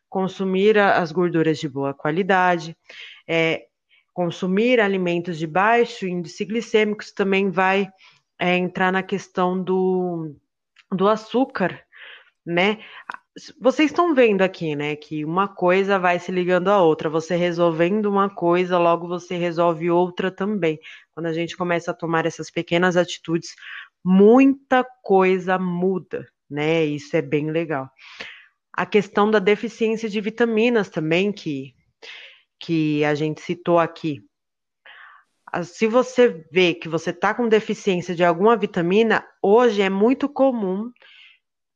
Consumir 0.09 0.79
as 0.79 1.11
gorduras 1.11 1.59
de 1.59 1.69
boa 1.69 1.93
qualidade, 1.93 2.77
é, 3.27 3.67
consumir 4.15 4.81
alimentos 4.81 5.37
de 5.37 5.47
baixo 5.47 6.07
índice 6.07 6.45
glicêmico 6.45 7.05
também 7.15 7.51
vai 7.51 7.91
é, 8.39 8.57
entrar 8.57 8.93
na 8.93 9.03
questão 9.03 9.61
do, 9.61 10.35
do 10.91 11.09
açúcar, 11.09 11.79
né? 12.47 12.79
Vocês 13.61 13.91
estão 13.91 14.15
vendo 14.15 14.43
aqui, 14.43 14.77
né, 14.77 14.95
que 14.95 15.25
uma 15.25 15.49
coisa 15.49 15.99
vai 15.99 16.21
se 16.21 16.31
ligando 16.31 16.69
à 16.69 16.81
outra. 16.81 17.11
Você 17.11 17.35
resolvendo 17.35 18.07
uma 18.07 18.31
coisa, 18.31 18.79
logo 18.79 19.09
você 19.09 19.37
resolve 19.37 19.91
outra 19.91 20.31
também. 20.31 20.79
Quando 21.13 21.27
a 21.27 21.33
gente 21.33 21.57
começa 21.57 21.91
a 21.91 21.95
tomar 21.95 22.27
essas 22.27 22.49
pequenas 22.49 22.97
atitudes, 22.97 23.57
muita 24.05 24.87
coisa 25.03 25.59
muda, 25.59 26.29
né? 26.49 26.85
Isso 26.85 27.17
é 27.17 27.23
bem 27.23 27.51
legal. 27.51 27.91
A 28.73 28.87
questão 28.87 29.29
da 29.29 29.41
deficiência 29.41 30.09
de 30.09 30.21
vitaminas 30.21 30.89
também, 30.89 31.33
que, 31.33 31.74
que 32.65 33.05
a 33.05 33.15
gente 33.15 33.43
citou 33.43 33.79
aqui. 33.79 34.25
Se 35.65 35.87
você 35.87 36.47
vê 36.51 36.73
que 36.73 36.89
você 36.89 37.11
está 37.11 37.35
com 37.35 37.47
deficiência 37.47 38.15
de 38.15 38.25
alguma 38.25 38.57
vitamina, 38.57 39.23
hoje 39.43 39.83
é 39.83 39.91
muito 39.91 40.31
comum 40.31 40.91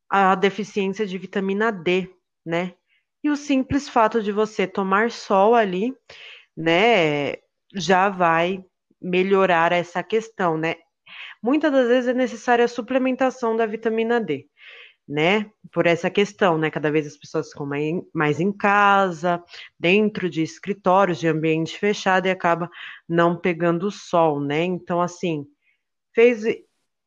a 0.09 0.35
deficiência 0.35 1.07
de 1.07 1.19
vitamina 1.19 1.71
D, 1.71 2.11
né? 2.45 2.75
E 3.23 3.29
o 3.29 3.37
simples 3.37 3.87
fato 3.87 4.23
de 4.23 4.33
você 4.33 4.67
tomar 4.67 5.11
sol 5.11 5.55
ali, 5.55 5.95
né, 6.57 7.35
já 7.75 8.09
vai 8.09 8.65
melhorar 9.01 9.71
essa 9.71 10.03
questão, 10.03 10.57
né? 10.57 10.77
Muitas 11.43 11.71
das 11.71 11.87
vezes 11.87 12.09
é 12.09 12.15
necessária 12.15 12.65
a 12.65 12.69
suplementação 12.69 13.55
da 13.55 13.67
vitamina 13.67 14.19
D, 14.19 14.49
né? 15.09 15.51
Por 15.73 15.87
essa 15.87 16.11
questão, 16.11 16.59
né? 16.59 16.71
Cada 16.71 16.91
vez 16.91 17.07
as 17.07 17.17
pessoas 17.17 17.49
ficam 17.51 17.69
mais 18.13 18.41
em 18.41 18.53
casa, 18.53 19.43
dentro 19.79 20.29
de 20.29 20.43
escritórios, 20.43 21.19
de 21.19 21.27
ambiente 21.27 21.79
fechado 21.79 22.27
e 22.27 22.31
acaba 22.31 22.71
não 23.09 23.37
pegando 23.37 23.91
sol, 23.91 24.39
né? 24.39 24.63
Então, 24.65 25.01
assim, 25.01 25.47
fez 26.15 26.45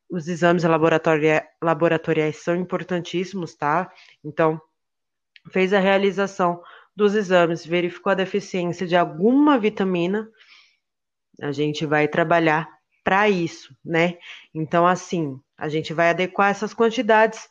os 0.09 0.27
exames 0.27 0.63
laboratoriais, 0.63 1.43
laboratoriais 1.61 2.37
são 2.37 2.55
importantíssimos, 2.55 3.55
tá? 3.55 3.91
Então, 4.23 4.59
fez 5.51 5.71
a 5.71 5.79
realização 5.79 6.61
dos 6.95 7.15
exames, 7.15 7.65
verificou 7.65 8.11
a 8.11 8.15
deficiência 8.15 8.87
de 8.87 8.95
alguma 8.95 9.57
vitamina, 9.59 10.27
a 11.41 11.51
gente 11.51 11.85
vai 11.85 12.07
trabalhar 12.07 12.67
para 13.03 13.29
isso, 13.29 13.75
né? 13.83 14.17
Então, 14.53 14.85
assim, 14.85 15.39
a 15.57 15.69
gente 15.69 15.93
vai 15.93 16.09
adequar 16.09 16.51
essas 16.51 16.73
quantidades 16.73 17.47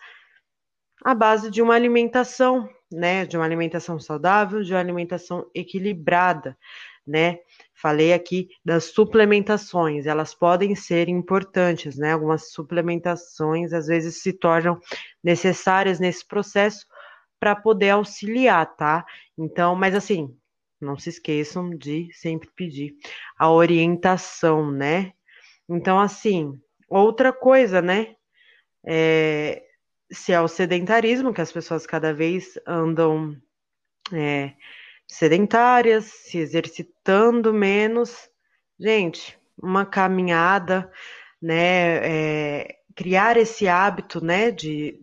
à 1.05 1.15
base 1.15 1.51
de 1.51 1.63
uma 1.63 1.75
alimentação, 1.75 2.69
né? 2.91 3.25
De 3.27 3.37
uma 3.37 3.45
alimentação 3.45 3.99
saudável, 3.99 4.63
de 4.63 4.73
uma 4.73 4.81
alimentação 4.81 5.47
equilibrada, 5.55 6.57
né? 7.07 7.39
Falei 7.75 8.13
aqui 8.13 8.49
das 8.65 8.85
suplementações, 8.85 10.07
elas 10.07 10.35
podem 10.35 10.75
ser 10.75 11.09
importantes, 11.09 11.97
né? 11.97 12.13
Algumas 12.13 12.53
suplementações 12.53 13.73
às 13.73 13.87
vezes 13.87 14.23
se 14.23 14.33
tornam 14.33 14.79
necessárias 15.23 15.99
nesse 15.99 16.27
processo 16.27 16.87
para 17.39 17.57
poder 17.57 17.91
auxiliar, 17.91 18.77
tá? 18.77 19.05
Então, 19.39 19.75
mas 19.75 19.95
assim, 19.95 20.37
não 20.81 20.99
se 20.99 21.09
esqueçam 21.09 21.71
de 21.71 22.09
sempre 22.13 22.51
pedir 22.55 22.95
a 23.39 23.51
orientação, 23.51 24.71
né? 24.71 25.13
Então, 25.69 25.99
assim, 25.99 26.53
outra 26.89 27.33
coisa, 27.33 27.81
né? 27.81 28.15
É, 28.87 29.63
se 30.11 30.33
é 30.33 30.41
o 30.41 30.49
sedentarismo, 30.49 31.33
que 31.33 31.41
as 31.41 31.53
pessoas 31.53 31.87
cada 31.87 32.13
vez 32.13 32.59
andam 32.67 33.37
é, 34.13 34.55
sedentárias, 35.07 36.05
se 36.05 36.39
exercitando 36.39 37.53
menos. 37.53 38.29
Gente, 38.79 39.39
uma 39.61 39.85
caminhada, 39.87 40.91
né? 41.41 41.99
É, 42.03 42.77
criar 42.95 43.37
esse 43.37 43.69
hábito, 43.69 44.25
né? 44.25 44.51
De, 44.51 45.01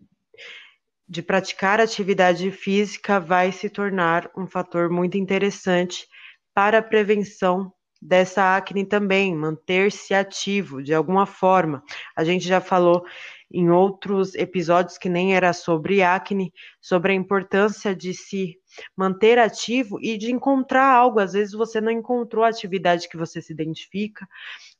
de 1.07 1.21
praticar 1.21 1.79
atividade 1.79 2.51
física 2.51 3.19
vai 3.19 3.51
se 3.51 3.69
tornar 3.69 4.29
um 4.35 4.47
fator 4.47 4.89
muito 4.89 5.17
interessante 5.17 6.07
para 6.53 6.79
a 6.79 6.83
prevenção 6.83 7.71
dessa 8.01 8.55
acne 8.55 8.85
também, 8.85 9.35
manter-se 9.35 10.13
ativo 10.13 10.81
de 10.81 10.93
alguma 10.93 11.25
forma. 11.25 11.83
A 12.15 12.23
gente 12.23 12.47
já 12.47 12.61
falou 12.61 13.03
em 13.51 13.69
outros 13.69 14.35
episódios 14.35 14.97
que 14.97 15.07
nem 15.07 15.35
era 15.35 15.53
sobre 15.53 16.01
acne, 16.01 16.53
sobre 16.81 17.13
a 17.13 17.15
importância 17.15 17.95
de 17.95 18.13
se 18.13 18.59
manter 18.95 19.39
ativo 19.39 19.99
e 20.01 20.17
de 20.17 20.31
encontrar 20.31 20.93
algo. 20.93 21.19
Às 21.19 21.33
vezes 21.33 21.53
você 21.53 21.79
não 21.79 21.91
encontrou 21.91 22.43
a 22.43 22.49
atividade 22.49 23.07
que 23.07 23.17
você 23.17 23.41
se 23.41 23.53
identifica, 23.53 24.27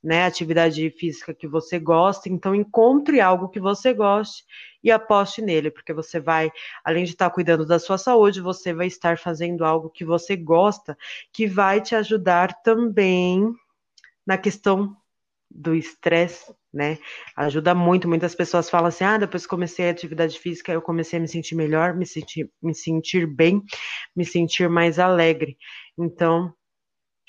né? 0.04 0.26
Atividade 0.26 0.90
física 0.92 1.34
que 1.34 1.48
você 1.48 1.80
gosta, 1.80 2.30
então 2.30 2.56
encontre 2.56 3.20
algo 3.20 3.50
que 3.50 3.60
você 3.60 3.94
goste 3.94 4.44
e 4.84 4.92
aposte 4.92 5.42
nele, 5.42 5.72
porque 5.72 5.94
você 5.94 6.20
vai, 6.20 6.52
além 6.84 7.04
de 7.04 7.12
estar 7.12 7.30
cuidando 7.30 7.66
da 7.66 7.80
sua 7.80 7.98
saúde, 7.98 8.42
você 8.42 8.74
vai 8.74 8.88
estar 8.88 9.18
fazendo 9.18 9.66
algo 9.66 9.90
que 9.90 10.06
você 10.06 10.36
gosta, 10.36 10.98
que 11.34 11.48
vai 11.48 11.82
te 11.82 11.96
ajudar 11.96 12.62
também 12.62 13.52
na 14.26 14.38
questão 14.38 14.96
do 15.50 15.74
estresse, 15.74 16.54
né? 16.74 16.98
Ajuda 17.36 17.74
muito. 17.74 18.08
Muitas 18.08 18.36
pessoas 18.36 18.70
falam 18.70 18.88
assim: 18.88 19.04
ah, 19.04 19.18
depois 19.18 19.44
que 19.44 19.50
comecei 19.50 19.88
a 19.88 19.92
atividade 19.92 20.38
física, 20.38 20.72
eu 20.72 20.82
comecei 20.82 21.18
a 21.18 21.22
me 21.22 21.28
sentir 21.28 21.56
melhor, 21.56 21.96
me 21.96 22.06
sentir, 22.06 22.52
me 22.62 22.76
sentir 22.76 23.26
bem, 23.26 23.64
me 24.16 24.26
sentir 24.26 24.70
mais 24.70 25.00
alegre. 25.00 25.58
Então, 25.98 26.54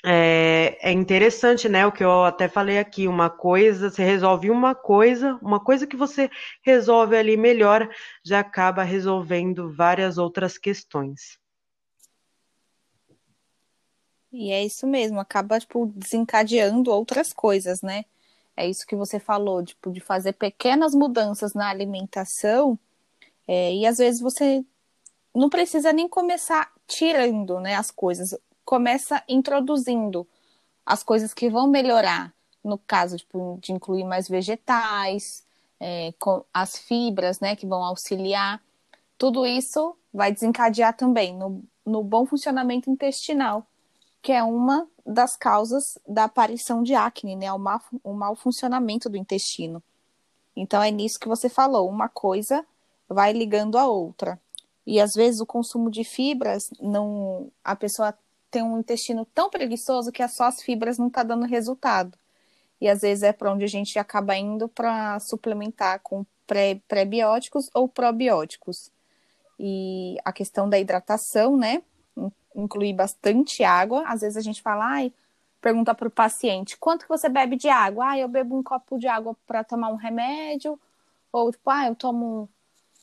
é, 0.05 0.77
é, 0.81 0.91
interessante, 0.91 1.67
né? 1.67 1.85
O 1.85 1.91
que 1.91 2.03
eu 2.03 2.23
até 2.23 2.47
falei 2.47 2.77
aqui, 2.79 3.07
uma 3.07 3.29
coisa, 3.29 3.89
você 3.89 4.03
resolve 4.03 4.49
uma 4.49 4.73
coisa, 4.73 5.37
uma 5.41 5.59
coisa 5.59 5.85
que 5.85 5.97
você 5.97 6.29
resolve 6.61 7.17
ali 7.17 7.35
melhor, 7.35 7.89
já 8.23 8.39
acaba 8.39 8.83
resolvendo 8.83 9.73
várias 9.73 10.17
outras 10.17 10.57
questões. 10.57 11.37
E 14.31 14.51
é 14.51 14.63
isso 14.63 14.85
mesmo, 14.85 15.19
acaba 15.19 15.59
tipo, 15.59 15.91
desencadeando 15.95 16.91
outras 16.91 17.33
coisas, 17.33 17.81
né? 17.81 18.05
é 18.59 18.67
isso 18.67 18.85
que 18.85 18.95
você 18.95 19.19
falou, 19.19 19.63
tipo, 19.63 19.89
de 19.89 20.01
fazer 20.01 20.33
pequenas 20.33 20.93
mudanças 20.93 21.53
na 21.53 21.69
alimentação, 21.69 22.77
é, 23.47 23.73
e 23.73 23.85
às 23.85 23.99
vezes 23.99 24.19
você 24.19 24.65
não 25.33 25.49
precisa 25.49 25.93
nem 25.93 26.09
começar 26.09 26.69
tirando 26.85 27.59
né, 27.61 27.75
as 27.75 27.89
coisas, 27.89 28.37
começa 28.69 29.23
introduzindo 29.27 30.27
as 30.85 31.01
coisas 31.01 31.33
que 31.33 31.49
vão 31.49 31.67
melhorar, 31.67 32.31
no 32.63 32.77
caso 32.77 33.17
tipo, 33.17 33.57
de 33.59 33.71
incluir 33.71 34.03
mais 34.03 34.29
vegetais, 34.29 35.43
é, 35.79 36.13
com 36.19 36.45
as 36.53 36.77
fibras 36.77 37.39
né, 37.39 37.55
que 37.55 37.65
vão 37.65 37.83
auxiliar, 37.83 38.61
tudo 39.17 39.43
isso 39.43 39.97
vai 40.13 40.31
desencadear 40.31 40.95
também 40.95 41.35
no, 41.35 41.63
no 41.83 42.03
bom 42.03 42.27
funcionamento 42.27 42.91
intestinal, 42.91 43.65
que 44.21 44.31
é 44.31 44.43
uma 44.43 44.87
das 45.03 45.35
causas 45.35 45.97
da 46.07 46.25
aparição 46.25 46.83
de 46.83 46.93
acne, 46.93 47.35
né? 47.35 47.51
O 47.51 47.57
mau, 47.57 47.81
o 48.03 48.13
mau 48.13 48.35
funcionamento 48.35 49.09
do 49.09 49.17
intestino. 49.17 49.81
Então 50.55 50.83
é 50.83 50.91
nisso 50.91 51.19
que 51.19 51.27
você 51.27 51.49
falou, 51.49 51.89
uma 51.89 52.07
coisa 52.07 52.63
vai 53.07 53.33
ligando 53.33 53.79
a 53.79 53.87
outra. 53.87 54.39
E 54.85 54.99
às 54.99 55.13
vezes 55.13 55.41
o 55.41 55.45
consumo 55.45 55.89
de 55.89 56.03
fibras 56.03 56.69
não. 56.79 57.51
A 57.63 57.75
pessoa 57.75 58.13
tem 58.51 58.63
um 58.63 58.79
intestino 58.79 59.25
tão 59.33 59.49
preguiçoso 59.49 60.11
que 60.11 60.23
é 60.23 60.27
só 60.27 60.45
as 60.45 60.61
fibras 60.61 60.97
não 60.97 61.07
está 61.07 61.23
dando 61.23 61.45
resultado. 61.45 62.17
E 62.81 62.87
às 62.87 63.01
vezes 63.01 63.23
é 63.23 63.33
para 63.33 63.51
onde 63.51 63.63
a 63.63 63.67
gente 63.67 63.99
acaba 63.99 64.35
indo 64.35 64.67
para 64.69 65.19
suplementar 65.19 65.99
com 66.01 66.25
pré, 66.47 66.79
pré-bióticos 66.87 67.69
ou 67.73 67.87
probióticos. 67.87 68.89
E 69.59 70.17
a 70.23 70.31
questão 70.31 70.69
da 70.69 70.79
hidratação, 70.79 71.57
né? 71.57 71.81
incluir 72.55 72.93
bastante 72.93 73.63
água. 73.63 74.03
Às 74.07 74.21
vezes 74.21 74.37
a 74.37 74.41
gente 74.41 74.61
fala, 74.61 74.85
ai, 74.85 75.13
pergunta 75.61 75.93
para 75.93 76.07
o 76.07 76.11
paciente, 76.11 76.77
quanto 76.77 77.03
que 77.03 77.09
você 77.09 77.29
bebe 77.29 77.55
de 77.55 77.69
água? 77.69 78.11
Ah, 78.11 78.17
eu 78.17 78.27
bebo 78.27 78.57
um 78.57 78.63
copo 78.63 78.97
de 78.97 79.07
água 79.07 79.35
para 79.45 79.63
tomar 79.63 79.89
um 79.89 79.95
remédio, 79.95 80.79
ou 81.31 81.51
tipo, 81.51 81.69
ah, 81.69 81.87
eu 81.87 81.95
tomo 81.95 82.49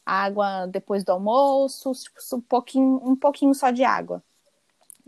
água 0.04 0.66
depois 0.66 1.04
do 1.04 1.12
almoço, 1.12 1.92
tipo, 1.92 2.18
um 2.36 2.40
pouquinho, 2.40 3.00
um 3.04 3.16
pouquinho 3.16 3.54
só 3.54 3.70
de 3.70 3.84
água. 3.84 4.22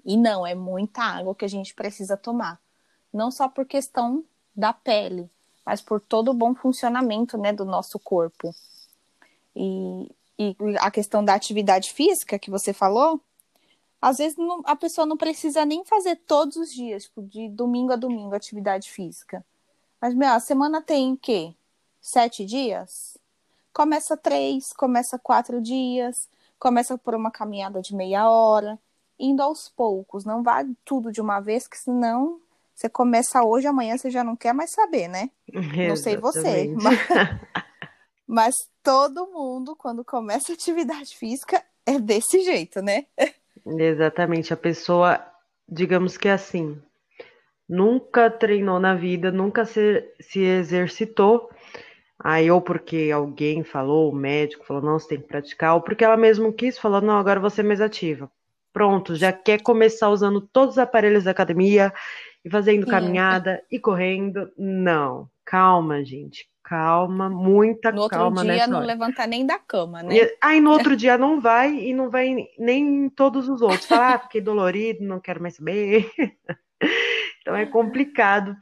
E 0.09 0.17
não, 0.17 0.47
é 0.47 0.55
muita 0.55 1.03
água 1.03 1.35
que 1.35 1.45
a 1.45 1.49
gente 1.49 1.75
precisa 1.75 2.17
tomar. 2.17 2.59
Não 3.13 3.31
só 3.31 3.47
por 3.47 3.67
questão 3.67 4.25
da 4.57 4.73
pele, 4.73 5.31
mas 5.67 5.83
por 5.83 6.01
todo 6.01 6.31
o 6.31 6.35
bom 6.35 6.55
funcionamento 6.55 7.37
né, 7.37 7.53
do 7.53 7.67
nosso 7.67 7.99
corpo. 7.99 8.55
E, 9.55 10.11
e 10.39 10.57
a 10.81 10.91
questão 10.91 11.23
da 11.23 11.35
atividade 11.35 11.93
física 11.93 12.39
que 12.39 12.51
você 12.51 12.73
falou, 12.73 13.21
às 14.01 14.17
vezes 14.17 14.39
não, 14.39 14.63
a 14.65 14.75
pessoa 14.75 15.07
não 15.07 15.19
precisa 15.19 15.67
nem 15.67 15.85
fazer 15.85 16.17
todos 16.17 16.57
os 16.57 16.73
dias, 16.73 17.05
tipo, 17.05 17.21
de 17.21 17.47
domingo 17.51 17.93
a 17.93 17.97
domingo, 17.97 18.35
atividade 18.35 18.91
física. 18.91 19.45
Mas, 20.01 20.15
meu, 20.15 20.31
a 20.31 20.41
semana 20.41 20.81
tem 20.81 21.13
o 21.13 21.19
quê? 21.19 21.55
Sete 22.01 22.47
dias? 22.47 23.19
Começa 23.75 24.17
três, 24.17 24.73
começa 24.73 25.19
quatro 25.19 25.61
dias, 25.61 26.31
começa 26.59 26.97
por 26.97 27.15
uma 27.15 27.31
caminhada 27.31 27.83
de 27.83 27.95
meia 27.95 28.31
hora, 28.31 28.79
indo 29.19 29.43
aos 29.43 29.69
poucos. 29.69 30.25
Não 30.25 30.43
vá 30.43 30.65
tudo 30.85 31.11
de 31.11 31.21
uma 31.21 31.41
vez, 31.41 31.67
que 31.67 31.77
senão 31.77 32.41
você 32.75 32.89
começa 32.89 33.43
hoje, 33.43 33.67
amanhã 33.67 33.97
você 33.97 34.09
já 34.09 34.23
não 34.23 34.37
quer 34.37 34.53
mais 34.53 34.71
saber, 34.71 35.09
né? 35.09 35.31
Exatamente. 35.53 35.89
Não 35.89 35.97
sei 35.97 36.17
você. 36.17 36.75
Mas, 36.81 36.99
mas 38.27 38.55
todo 38.83 39.27
mundo, 39.27 39.75
quando 39.75 40.05
começa 40.05 40.53
atividade 40.53 41.17
física, 41.17 41.61
é 41.85 41.99
desse 41.99 42.41
jeito, 42.41 42.81
né? 42.81 43.07
Exatamente. 43.67 44.53
A 44.53 44.57
pessoa, 44.57 45.21
digamos 45.69 46.17
que 46.17 46.29
é 46.29 46.33
assim, 46.33 46.81
nunca 47.69 48.31
treinou 48.31 48.79
na 48.79 48.95
vida, 48.95 49.33
nunca 49.33 49.65
se, 49.65 50.05
se 50.21 50.41
exercitou. 50.41 51.51
Aí, 52.19 52.51
ou 52.51 52.61
porque 52.61 53.11
alguém 53.13 53.63
falou, 53.63 54.11
o 54.11 54.15
médico 54.15 54.65
falou, 54.65 54.83
não, 54.83 54.99
você 54.99 55.09
tem 55.09 55.21
que 55.21 55.29
praticar, 55.29 55.75
ou 55.75 55.81
porque 55.81 56.05
ela 56.05 56.17
mesma 56.17 56.53
quis, 56.53 56.79
falou, 56.79 57.01
não, 57.01 57.17
agora 57.19 57.39
você 57.39 57.61
é 57.61 57.65
mais 57.65 57.81
ativa. 57.81 58.31
Pronto, 58.73 59.17
já 59.17 59.33
quer 59.33 59.63
começar 59.63 60.11
usando 60.11 60.41
todos 60.41 60.75
os 60.75 60.79
aparelhos 60.79 61.25
da 61.25 61.31
academia 61.31 61.93
e 62.45 62.51
fazendo 62.51 62.85
Sim. 62.85 62.91
caminhada 62.91 63.63
e 63.71 63.79
correndo. 63.79 64.51
Não, 64.57 65.29
calma, 65.45 66.05
gente 66.05 66.49
calma, 66.69 67.31
muita 67.31 67.91
no 67.91 68.07
calma. 68.11 68.45
No 68.45 68.51
outro 68.51 68.53
dia 68.53 68.67
não 68.67 68.81
levanta 68.81 69.27
nem 69.27 69.47
da 69.47 69.59
cama, 69.59 70.03
né? 70.03 70.15
E, 70.15 70.39
aí 70.39 70.61
no 70.61 70.71
outro 70.71 70.95
dia 70.95 71.17
não 71.17 71.41
vai 71.41 71.75
e 71.75 71.95
não 71.95 72.11
vai 72.11 72.47
nem 72.59 73.05
em 73.05 73.09
todos 73.09 73.49
os 73.49 73.63
outros. 73.63 73.87
Fala, 73.87 74.15
ah, 74.15 74.19
fiquei 74.19 74.43
dolorido, 74.43 75.03
não 75.03 75.19
quero 75.19 75.41
mais 75.41 75.57
saber. 75.57 76.11
então 77.41 77.57
é 77.57 77.65
complicado 77.65 78.55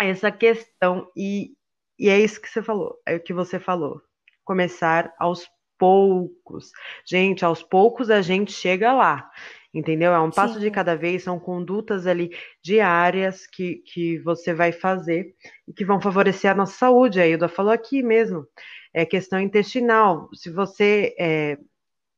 essa 0.00 0.32
questão. 0.32 1.10
E, 1.14 1.52
e 1.98 2.08
é 2.08 2.18
isso 2.18 2.40
que 2.40 2.48
você 2.48 2.62
falou, 2.62 2.98
é 3.06 3.16
o 3.16 3.22
que 3.22 3.34
você 3.34 3.60
falou. 3.60 4.00
Começar 4.42 5.12
aos 5.18 5.46
poucos. 5.78 6.70
Gente, 7.06 7.44
aos 7.44 7.62
poucos 7.62 8.10
a 8.10 8.20
gente 8.20 8.52
chega 8.52 8.92
lá 8.92 9.30
entendeu? 9.72 10.12
É 10.12 10.20
um 10.20 10.30
passo 10.30 10.54
Sim. 10.54 10.60
de 10.60 10.70
cada 10.70 10.96
vez, 10.96 11.22
são 11.22 11.38
condutas 11.38 12.06
ali 12.06 12.30
diárias 12.62 13.46
que, 13.46 13.76
que 13.86 14.18
você 14.18 14.54
vai 14.54 14.72
fazer 14.72 15.34
e 15.66 15.72
que 15.72 15.84
vão 15.84 16.00
favorecer 16.00 16.50
a 16.50 16.54
nossa 16.54 16.76
saúde. 16.76 17.20
A 17.20 17.26
Hilda 17.26 17.48
falou 17.48 17.72
aqui 17.72 18.02
mesmo, 18.02 18.46
é 18.92 19.04
questão 19.04 19.38
intestinal. 19.38 20.28
Se 20.34 20.50
você 20.50 21.14
é, 21.18 21.58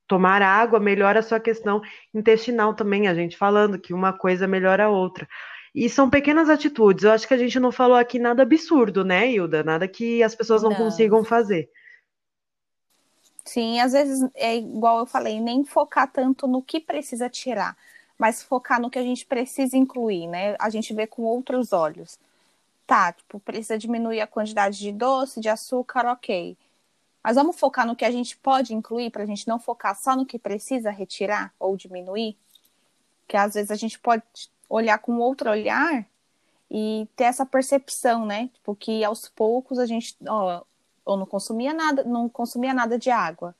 tomar 0.07 0.43
água, 0.43 0.81
melhora 0.81 1.21
a 1.21 1.23
sua 1.23 1.41
questão 1.41 1.81
intestinal 2.15 2.75
também, 2.75 3.09
a 3.09 3.15
gente 3.15 3.37
falando 3.37 3.79
que 3.79 3.93
uma 3.93 4.13
coisa 4.13 4.47
melhora 4.47 4.85
a 4.85 4.91
outra. 4.91 5.29
E 5.73 5.89
são 5.89 6.11
pequenas 6.11 6.49
atitudes. 6.49 7.05
Eu 7.05 7.13
acho 7.13 7.29
que 7.29 7.35
a 7.35 7.39
gente 7.39 7.61
não 7.61 7.71
falou 7.71 7.97
aqui 7.97 8.19
nada 8.19 8.43
absurdo, 8.43 9.05
né, 9.05 9.31
Hilda? 9.31 9.63
Nada 9.63 9.87
que 9.87 10.21
as 10.23 10.35
pessoas 10.35 10.63
não, 10.63 10.71
não. 10.71 10.77
consigam 10.77 11.25
fazer. 11.25 11.69
Sim, 13.45 13.81
às 13.81 13.93
vezes 13.93 14.29
é 14.35 14.57
igual 14.57 14.99
eu 15.01 15.07
falei, 15.07 15.41
nem 15.41 15.65
focar 15.65 16.11
tanto 16.13 16.47
no 16.47 16.63
que 16.63 16.79
precisa 16.81 17.29
tirar, 17.29 17.77
mas 18.19 18.43
focar 18.43 18.81
no 18.81 18.91
que 18.91 18.99
a 18.99 19.03
gente 19.03 19.27
precisa 19.27 19.77
incluir, 19.77 20.27
né? 20.27 20.57
A 20.59 20.71
gente 20.71 20.95
vê 20.95 21.07
com 21.07 21.23
outros 21.23 21.73
olhos. 21.73 22.19
Tá, 22.87 23.13
tipo, 23.13 23.41
precisa 23.41 23.79
diminuir 23.79 24.21
a 24.21 24.27
quantidade 24.27 24.79
de 24.79 24.93
doce, 24.93 25.41
de 25.41 25.49
açúcar, 25.49 26.07
ok. 26.07 26.57
Mas 27.23 27.37
vamos 27.37 27.59
focar 27.59 27.87
no 27.87 27.97
que 27.97 28.05
a 28.05 28.11
gente 28.11 28.37
pode 28.37 28.75
incluir 28.75 29.11
para 29.11 29.23
a 29.23 29.27
gente 29.27 29.47
não 29.49 29.59
focar 29.59 29.97
só 29.97 30.17
no 30.17 30.27
que 30.27 30.39
precisa 30.39 30.91
retirar 30.91 31.55
ou 31.59 31.77
diminuir? 31.77 32.37
Que 33.29 33.37
às 33.37 33.55
vezes 33.55 33.71
a 33.71 33.77
gente 33.77 33.99
pode 33.99 34.23
olhar 34.69 34.99
com 34.99 35.19
outro 35.19 35.51
olhar 35.51 36.07
e 36.71 37.09
ter 37.17 37.25
essa 37.25 37.45
percepção, 37.47 38.27
né? 38.27 38.49
Tipo, 38.55 38.75
que 38.77 39.05
aos 39.05 39.29
poucos 39.29 39.79
a 39.79 39.87
gente, 39.87 40.17
ó, 40.29 40.63
ou 41.11 41.17
não 41.17 41.27
consumia 41.27 41.75
nada, 41.75 42.05
não 42.05 42.29
consumia 42.29 42.73
nada 42.73 42.99
de 42.99 43.11
água. 43.11 43.55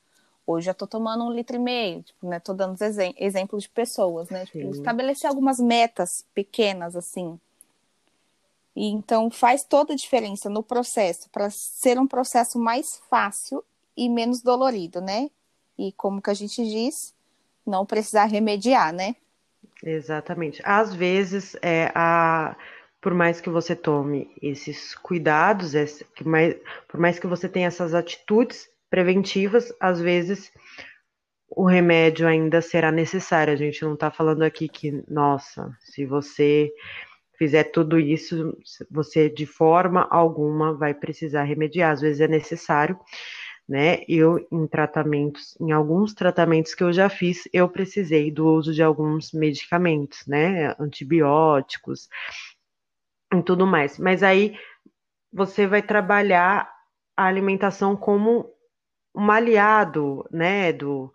Hoje 0.45 0.65
já 0.65 0.73
tô 0.73 0.87
tomando 0.87 1.25
um 1.25 1.31
litro 1.31 1.55
e 1.55 1.59
meio, 1.59 2.01
tipo, 2.01 2.27
né? 2.27 2.39
Tô 2.39 2.53
dando 2.53 2.81
exem 2.81 3.13
exemplos 3.17 3.63
de 3.63 3.69
pessoas, 3.69 4.29
né? 4.29 4.45
Tipo, 4.45 4.71
estabelecer 4.71 5.29
algumas 5.29 5.59
metas 5.59 6.25
pequenas, 6.33 6.95
assim. 6.95 7.39
E 8.75 8.87
então 8.87 9.29
faz 9.29 9.63
toda 9.63 9.93
a 9.93 9.95
diferença 9.95 10.49
no 10.49 10.63
processo, 10.63 11.29
para 11.29 11.49
ser 11.49 11.99
um 11.99 12.07
processo 12.07 12.57
mais 12.57 13.01
fácil 13.09 13.63
e 13.95 14.09
menos 14.09 14.41
dolorido, 14.41 15.01
né? 15.01 15.29
E 15.77 15.91
como 15.91 16.21
que 16.21 16.29
a 16.29 16.33
gente 16.33 16.63
diz, 16.65 17.13
não 17.65 17.85
precisar 17.85 18.25
remediar, 18.25 18.93
né? 18.93 19.15
Exatamente. 19.83 20.61
Às 20.63 20.93
vezes, 20.93 21.55
é, 21.61 21.91
a 21.93 22.55
por 23.01 23.13
mais 23.15 23.41
que 23.41 23.49
você 23.49 23.75
tome 23.75 24.29
esses 24.41 24.93
cuidados, 24.95 25.73
esse, 25.73 26.05
mais, 26.23 26.55
por 26.87 26.99
mais 26.99 27.17
que 27.17 27.27
você 27.27 27.49
tenha 27.49 27.67
essas 27.67 27.95
atitudes 27.95 28.69
preventivas, 28.89 29.73
às 29.79 29.99
vezes 29.99 30.51
o 31.49 31.65
remédio 31.65 32.27
ainda 32.27 32.61
será 32.61 32.91
necessário. 32.91 33.53
A 33.53 33.57
gente 33.57 33.83
não 33.83 33.95
está 33.95 34.11
falando 34.11 34.43
aqui 34.43 34.69
que, 34.69 35.03
nossa, 35.09 35.75
se 35.79 36.05
você 36.05 36.71
fizer 37.37 37.65
tudo 37.65 37.99
isso, 37.99 38.55
você 38.89 39.27
de 39.27 39.47
forma 39.47 40.07
alguma 40.09 40.73
vai 40.73 40.93
precisar 40.93 41.43
remediar. 41.43 41.91
Às 41.91 42.01
vezes 42.01 42.21
é 42.21 42.27
necessário, 42.27 42.97
né? 43.67 44.03
Eu, 44.07 44.45
em 44.51 44.67
tratamentos, 44.67 45.57
em 45.59 45.71
alguns 45.71 46.13
tratamentos 46.13 46.75
que 46.75 46.83
eu 46.83 46.93
já 46.93 47.09
fiz, 47.09 47.49
eu 47.51 47.67
precisei 47.67 48.29
do 48.29 48.45
uso 48.47 48.73
de 48.73 48.83
alguns 48.83 49.31
medicamentos, 49.33 50.25
né? 50.27 50.75
Antibióticos, 50.79 52.07
e 53.33 53.41
tudo 53.41 53.65
mais. 53.65 53.97
Mas 53.97 54.23
aí 54.23 54.57
você 55.31 55.65
vai 55.65 55.81
trabalhar 55.81 56.71
a 57.15 57.25
alimentação 57.25 57.95
como 57.95 58.49
um 59.15 59.31
aliado, 59.31 60.25
né, 60.31 60.73
do 60.73 61.11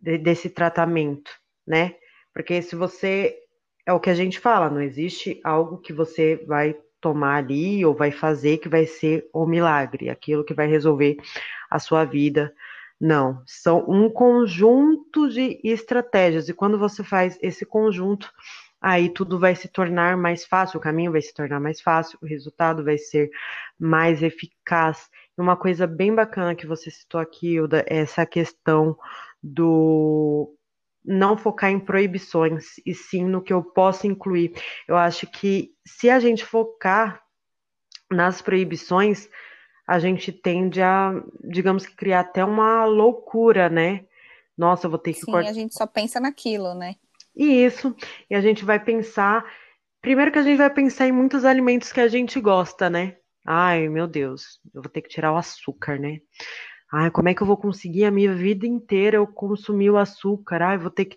desse 0.00 0.48
tratamento, 0.48 1.30
né? 1.66 1.96
Porque 2.32 2.62
se 2.62 2.76
você 2.76 3.36
é 3.84 3.92
o 3.92 3.98
que 3.98 4.10
a 4.10 4.14
gente 4.14 4.38
fala, 4.38 4.70
não 4.70 4.80
existe 4.80 5.40
algo 5.42 5.78
que 5.78 5.92
você 5.92 6.36
vai 6.46 6.76
tomar 7.00 7.36
ali 7.36 7.84
ou 7.84 7.94
vai 7.94 8.12
fazer 8.12 8.58
que 8.58 8.68
vai 8.68 8.86
ser 8.86 9.28
o 9.32 9.46
milagre, 9.46 10.08
aquilo 10.08 10.44
que 10.44 10.54
vai 10.54 10.66
resolver 10.68 11.16
a 11.70 11.78
sua 11.78 12.04
vida. 12.04 12.54
Não, 13.00 13.42
são 13.46 13.84
um 13.88 14.10
conjunto 14.10 15.28
de 15.28 15.60
estratégias 15.64 16.48
e 16.48 16.54
quando 16.54 16.78
você 16.78 17.02
faz 17.02 17.38
esse 17.40 17.64
conjunto, 17.64 18.32
aí 18.80 19.08
tudo 19.08 19.38
vai 19.38 19.54
se 19.54 19.68
tornar 19.68 20.16
mais 20.16 20.44
fácil, 20.44 20.78
o 20.78 20.82
caminho 20.82 21.12
vai 21.12 21.22
se 21.22 21.34
tornar 21.34 21.60
mais 21.60 21.80
fácil, 21.80 22.18
o 22.22 22.26
resultado 22.26 22.84
vai 22.84 22.98
ser 22.98 23.30
mais 23.78 24.22
eficaz. 24.22 25.08
Uma 25.36 25.56
coisa 25.56 25.86
bem 25.86 26.14
bacana 26.14 26.54
que 26.54 26.66
você 26.66 26.90
citou 26.90 27.20
aqui, 27.20 27.54
Hilda, 27.54 27.84
é 27.88 27.98
essa 27.98 28.24
questão 28.24 28.96
do 29.42 30.54
não 31.04 31.36
focar 31.36 31.70
em 31.70 31.80
proibições, 31.80 32.74
e 32.84 32.92
sim 32.94 33.24
no 33.24 33.42
que 33.42 33.52
eu 33.52 33.62
posso 33.62 34.06
incluir. 34.06 34.52
Eu 34.86 34.96
acho 34.96 35.26
que 35.26 35.70
se 35.86 36.10
a 36.10 36.20
gente 36.20 36.44
focar 36.44 37.22
nas 38.10 38.42
proibições, 38.42 39.28
a 39.86 39.98
gente 39.98 40.30
tende 40.30 40.82
a, 40.82 41.12
digamos 41.42 41.86
que, 41.86 41.96
criar 41.96 42.20
até 42.20 42.44
uma 42.44 42.84
loucura, 42.84 43.70
né? 43.70 44.04
Nossa, 44.56 44.86
eu 44.86 44.90
vou 44.90 44.98
ter 44.98 45.14
que 45.14 45.20
Sim, 45.20 45.32
cortar. 45.32 45.48
a 45.48 45.52
gente 45.52 45.74
só 45.74 45.86
pensa 45.86 46.20
naquilo, 46.20 46.74
né? 46.74 46.96
E 47.38 47.64
isso, 47.64 47.94
e 48.28 48.34
a 48.34 48.40
gente 48.40 48.64
vai 48.64 48.82
pensar. 48.82 49.44
Primeiro 50.02 50.32
que 50.32 50.38
a 50.40 50.42
gente 50.42 50.58
vai 50.58 50.68
pensar 50.68 51.06
em 51.06 51.12
muitos 51.12 51.44
alimentos 51.44 51.92
que 51.92 52.00
a 52.00 52.08
gente 52.08 52.40
gosta, 52.40 52.90
né? 52.90 53.16
Ai, 53.46 53.88
meu 53.88 54.08
Deus, 54.08 54.60
eu 54.74 54.82
vou 54.82 54.90
ter 54.90 55.02
que 55.02 55.08
tirar 55.08 55.32
o 55.32 55.36
açúcar, 55.36 56.00
né? 56.00 56.18
Ai, 56.92 57.10
como 57.12 57.28
é 57.28 57.34
que 57.34 57.42
eu 57.42 57.46
vou 57.46 57.56
conseguir 57.56 58.04
a 58.04 58.10
minha 58.10 58.34
vida 58.34 58.66
inteira 58.66 59.18
eu 59.18 59.26
consumir 59.26 59.90
o 59.90 59.96
açúcar? 59.96 60.62
Ai, 60.62 60.78
vou 60.78 60.90
ter 60.90 61.04
que. 61.04 61.16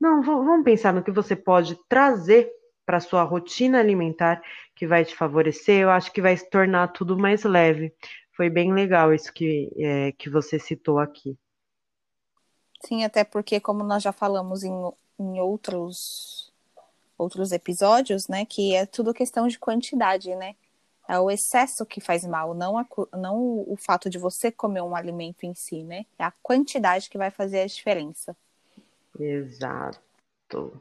Não, 0.00 0.22
vamos 0.22 0.64
pensar 0.64 0.94
no 0.94 1.02
que 1.02 1.10
você 1.10 1.36
pode 1.36 1.76
trazer 1.86 2.50
para 2.86 3.00
sua 3.00 3.22
rotina 3.22 3.78
alimentar 3.78 4.40
que 4.74 4.86
vai 4.86 5.04
te 5.04 5.14
favorecer. 5.14 5.80
Eu 5.82 5.90
acho 5.90 6.10
que 6.10 6.22
vai 6.22 6.34
se 6.34 6.48
tornar 6.48 6.88
tudo 6.88 7.18
mais 7.18 7.44
leve. 7.44 7.92
Foi 8.34 8.48
bem 8.48 8.72
legal 8.72 9.12
isso 9.12 9.30
que, 9.34 9.70
é, 9.76 10.12
que 10.12 10.30
você 10.30 10.58
citou 10.58 10.98
aqui. 10.98 11.36
Sim, 12.86 13.04
até 13.04 13.24
porque, 13.24 13.60
como 13.60 13.82
nós 13.84 14.02
já 14.02 14.12
falamos 14.12 14.62
em, 14.62 14.72
em 15.18 15.40
outros, 15.40 16.52
outros 17.16 17.52
episódios, 17.52 18.28
né, 18.28 18.44
que 18.44 18.74
é 18.74 18.86
tudo 18.86 19.12
questão 19.12 19.48
de 19.48 19.58
quantidade, 19.58 20.34
né? 20.36 20.54
É 21.08 21.18
o 21.18 21.30
excesso 21.30 21.86
que 21.86 22.02
faz 22.02 22.26
mal, 22.26 22.52
não, 22.52 22.76
a, 22.76 22.86
não 23.14 23.64
o 23.66 23.76
fato 23.78 24.10
de 24.10 24.18
você 24.18 24.52
comer 24.52 24.82
um 24.82 24.94
alimento 24.94 25.44
em 25.44 25.54
si, 25.54 25.82
né? 25.82 26.04
É 26.18 26.24
a 26.24 26.32
quantidade 26.42 27.08
que 27.08 27.16
vai 27.16 27.30
fazer 27.30 27.60
a 27.60 27.66
diferença. 27.66 28.36
Exato. 29.18 30.78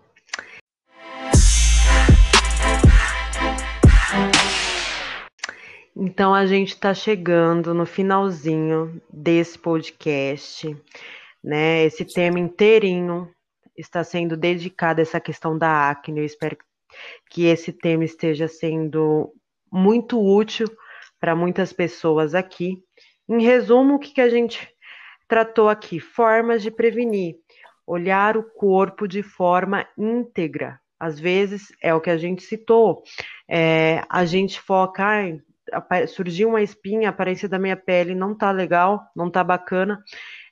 Então 5.96 6.34
a 6.34 6.46
gente 6.46 6.74
está 6.74 6.94
chegando 6.94 7.74
no 7.74 7.86
finalzinho 7.86 9.02
desse 9.12 9.58
podcast, 9.58 10.78
né? 11.44 11.86
Esse 11.86 12.06
tema 12.06 12.38
inteirinho 12.38 13.34
está 13.78 14.04
sendo 14.04 14.36
dedicado 14.36 15.00
a 15.00 15.04
essa 15.04 15.20
questão 15.20 15.58
da 15.58 15.90
acne. 15.90 16.20
Eu 16.20 16.26
espero 16.26 16.58
que 17.30 17.46
esse 17.46 17.72
tema 17.72 18.04
esteja 18.04 18.48
sendo 18.48 19.34
muito 19.72 20.20
útil 20.20 20.68
para 21.20 21.36
muitas 21.36 21.72
pessoas 21.72 22.34
aqui. 22.34 22.82
Em 23.30 23.44
resumo, 23.44 23.96
o 23.96 24.00
que, 24.00 24.14
que 24.14 24.22
a 24.22 24.30
gente 24.30 24.68
tratou 25.28 25.70
aqui? 25.70 26.00
Formas 26.00 26.62
de 26.62 26.72
prevenir. 26.72 27.36
Olhar 27.86 28.38
o 28.38 28.44
corpo 28.44 29.08
de 29.08 29.22
forma 29.22 29.88
íntegra. 29.98 30.80
Às 31.00 31.20
vezes, 31.20 31.68
é 31.82 31.94
o 31.94 32.02
que 32.02 32.10
a 32.10 32.18
gente 32.18 32.42
citou, 32.42 33.04
é, 33.48 34.02
a 34.10 34.26
gente 34.26 34.60
foca, 34.60 35.06
ah, 35.72 36.08
surgiu 36.08 36.50
uma 36.50 36.62
espinha, 36.62 37.10
a 37.10 37.12
aparência 37.12 37.48
da 37.48 37.60
minha 37.60 37.78
pele 37.78 38.16
não 38.16 38.36
tá 38.36 38.52
legal, 38.52 39.06
não 39.16 39.30
tá 39.30 39.44
bacana, 39.44 40.04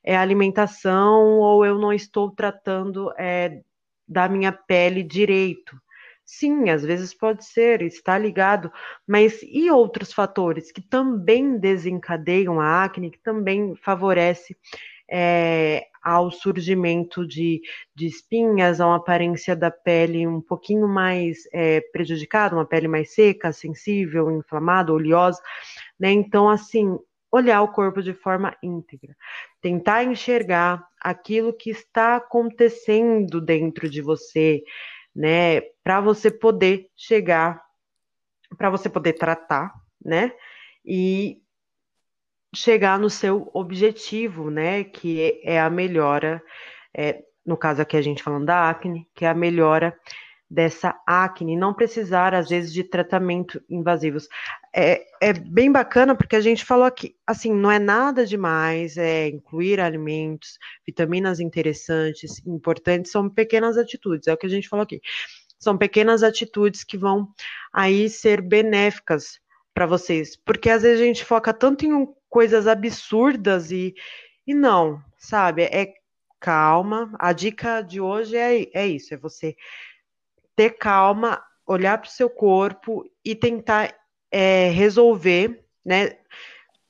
é 0.05 0.15
alimentação 0.15 1.39
ou 1.39 1.65
eu 1.65 1.79
não 1.79 1.91
estou 1.91 2.31
tratando 2.31 3.11
é, 3.17 3.61
da 4.07 4.29
minha 4.29 4.51
pele 4.51 5.01
direito. 5.03 5.75
Sim, 6.23 6.69
às 6.69 6.83
vezes 6.83 7.13
pode 7.13 7.45
ser, 7.45 7.81
está 7.81 8.17
ligado, 8.17 8.71
mas 9.07 9.41
e 9.43 9.69
outros 9.69 10.11
fatores 10.11 10.71
que 10.71 10.81
também 10.81 11.57
desencadeiam 11.57 12.59
a 12.59 12.83
acne, 12.83 13.11
que 13.11 13.19
também 13.19 13.75
favorece 13.75 14.55
é, 15.09 15.85
ao 16.03 16.31
surgimento 16.31 17.27
de, 17.27 17.61
de 17.95 18.07
espinhas, 18.07 18.81
a 18.81 18.87
uma 18.87 18.97
aparência 18.97 19.55
da 19.55 19.69
pele 19.69 20.25
um 20.27 20.41
pouquinho 20.41 20.87
mais 20.87 21.39
é, 21.53 21.81
prejudicada, 21.91 22.55
uma 22.55 22.65
pele 22.65 22.87
mais 22.87 23.13
seca, 23.13 23.51
sensível, 23.51 24.31
inflamada, 24.31 24.93
oleosa, 24.93 25.41
né? 25.99 26.11
Então, 26.11 26.49
assim, 26.49 26.97
olhar 27.31 27.61
o 27.61 27.71
corpo 27.71 28.01
de 28.01 28.13
forma 28.13 28.55
íntegra, 28.61 29.15
tentar 29.61 30.03
enxergar 30.03 30.87
aquilo 31.01 31.53
que 31.53 31.69
está 31.69 32.15
acontecendo 32.15 33.41
dentro 33.41 33.89
de 33.89 34.01
você, 34.01 34.63
né, 35.15 35.61
para 35.83 36.01
você 36.01 36.31
poder 36.31 36.89
chegar, 36.95 37.61
para 38.57 38.69
você 38.69 38.89
poder 38.89 39.13
tratar, 39.13 39.73
né, 40.03 40.33
e 40.85 41.41
chegar 42.55 42.97
no 42.97 43.09
seu 43.09 43.49
objetivo, 43.53 44.49
né, 44.49 44.83
que 44.83 45.41
é 45.43 45.59
a 45.59 45.69
melhora, 45.69 46.41
é, 46.95 47.23
no 47.45 47.57
caso 47.57 47.81
aqui 47.81 47.97
a 47.97 48.01
gente 48.01 48.23
falando 48.23 48.45
da 48.45 48.69
acne, 48.69 49.07
que 49.13 49.25
é 49.25 49.27
a 49.27 49.33
melhora 49.33 49.97
dessa 50.49 50.99
acne, 51.05 51.55
não 51.55 51.73
precisar, 51.73 52.33
às 52.33 52.49
vezes, 52.49 52.71
de 52.71 52.83
tratamento 52.83 53.61
invasivos. 53.69 54.27
É, 54.77 55.05
é 55.21 55.31
bem 55.31 55.71
bacana 55.71 56.13
porque 56.15 56.35
a 56.35 56.41
gente 56.41 56.65
falou 56.65 56.83
aqui, 56.83 57.15
assim, 57.25 57.53
não 57.53 57.71
é 57.71 57.79
nada 57.79 58.25
demais, 58.25 58.97
é 58.97 59.29
incluir 59.29 59.79
alimentos, 59.79 60.59
vitaminas 60.85 61.39
interessantes, 61.39 62.45
importantes, 62.45 63.09
são 63.09 63.29
pequenas 63.29 63.77
atitudes, 63.77 64.27
é 64.27 64.33
o 64.33 64.37
que 64.37 64.45
a 64.45 64.49
gente 64.49 64.67
falou 64.67 64.83
aqui. 64.83 64.99
São 65.57 65.77
pequenas 65.77 66.23
atitudes 66.23 66.83
que 66.83 66.97
vão 66.97 67.29
aí 67.71 68.09
ser 68.09 68.41
benéficas 68.41 69.39
para 69.73 69.85
vocês, 69.85 70.35
porque 70.35 70.69
às 70.69 70.81
vezes 70.81 70.99
a 70.99 71.05
gente 71.05 71.23
foca 71.23 71.53
tanto 71.53 71.85
em 71.85 72.07
coisas 72.29 72.67
absurdas 72.67 73.71
e, 73.71 73.95
e 74.45 74.53
não, 74.53 75.01
sabe? 75.17 75.63
É 75.63 75.93
calma. 76.37 77.15
A 77.17 77.31
dica 77.31 77.81
de 77.81 78.01
hoje 78.01 78.35
é, 78.35 78.67
é 78.73 78.85
isso: 78.85 79.13
é 79.13 79.17
você 79.17 79.55
ter 80.55 80.71
calma, 80.71 81.41
olhar 81.65 81.97
para 81.97 82.09
o 82.09 82.11
seu 82.11 82.29
corpo 82.29 83.09
e 83.23 83.33
tentar 83.33 83.95
é, 84.31 84.69
resolver, 84.69 85.63
né? 85.83 86.17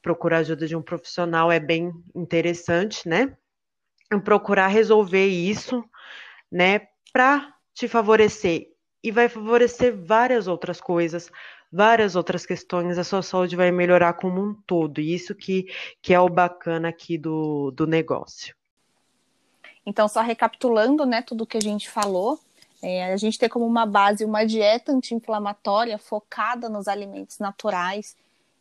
Procurar 0.02 0.40
ajuda 0.40 0.68
de 0.68 0.76
um 0.76 0.82
profissional 0.82 1.52
é 1.52 1.60
bem 1.60 1.92
interessante, 2.14 3.08
né? 3.08 3.36
Procurar 4.24 4.68
resolver 4.68 5.26
isso, 5.26 5.84
né? 6.52 6.88
Para 7.12 7.54
te 7.74 7.88
favorecer. 7.88 8.72
E 9.04 9.12
vai 9.12 9.30
favorecer 9.30 9.96
várias 9.96 10.48
outras 10.48 10.82
coisas, 10.82 11.32
várias 11.72 12.16
outras 12.16 12.46
questões, 12.46 12.98
a 12.98 13.04
sua 13.04 13.22
saúde 13.22 13.56
vai 13.56 13.72
melhorar 13.72 14.14
como 14.14 14.42
um 14.42 14.54
todo. 14.66 15.00
E 15.02 15.14
isso 15.14 15.36
que, 15.36 15.68
que 16.02 16.14
é 16.14 16.20
o 16.20 16.30
bacana 16.30 16.90
aqui 16.90 17.18
do, 17.18 17.72
do 17.72 17.86
negócio. 17.86 18.56
Então, 19.86 20.08
só 20.08 20.22
recapitulando, 20.22 21.06
né, 21.06 21.22
tudo 21.22 21.46
que 21.46 21.58
a 21.58 21.62
gente 21.62 21.90
falou, 21.90 22.40
é, 22.82 23.12
a 23.12 23.18
gente 23.18 23.40
tem 23.40 23.50
como 23.50 23.66
uma 23.66 23.86
base 23.86 24.26
uma 24.26 24.46
dieta 24.46 24.92
anti-inflamatória 24.92 25.98
focada 25.98 26.70
nos 26.70 26.88
alimentos 26.88 27.40
naturais, 27.40 28.16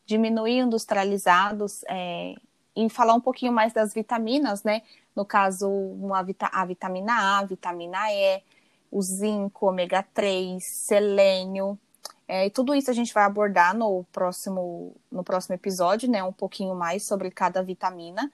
diminuir 0.06 0.58
industrializados, 0.58 1.82
é, 1.88 2.34
e 2.76 2.88
falar 2.88 3.14
um 3.14 3.20
pouquinho 3.20 3.52
mais 3.52 3.72
das 3.72 3.94
vitaminas, 3.94 4.64
né? 4.64 4.82
No 5.14 5.24
caso, 5.24 5.68
uma, 5.68 6.26
a 6.52 6.64
vitamina 6.64 7.12
A, 7.12 7.38
a 7.38 7.44
vitamina 7.44 8.12
E, 8.12 8.42
o 8.90 9.00
zinco, 9.00 9.66
ômega 9.66 10.02
3, 10.14 10.64
selênio. 10.64 11.78
É, 12.26 12.46
e 12.46 12.50
tudo 12.50 12.74
isso 12.74 12.90
a 12.90 12.94
gente 12.94 13.12
vai 13.12 13.24
abordar 13.24 13.76
no 13.76 14.04
próximo, 14.12 14.96
no 15.10 15.22
próximo 15.22 15.54
episódio, 15.54 16.10
né? 16.10 16.22
Um 16.24 16.32
pouquinho 16.32 16.74
mais 16.74 17.04
sobre 17.04 17.30
cada 17.30 17.62
vitamina. 17.62 18.30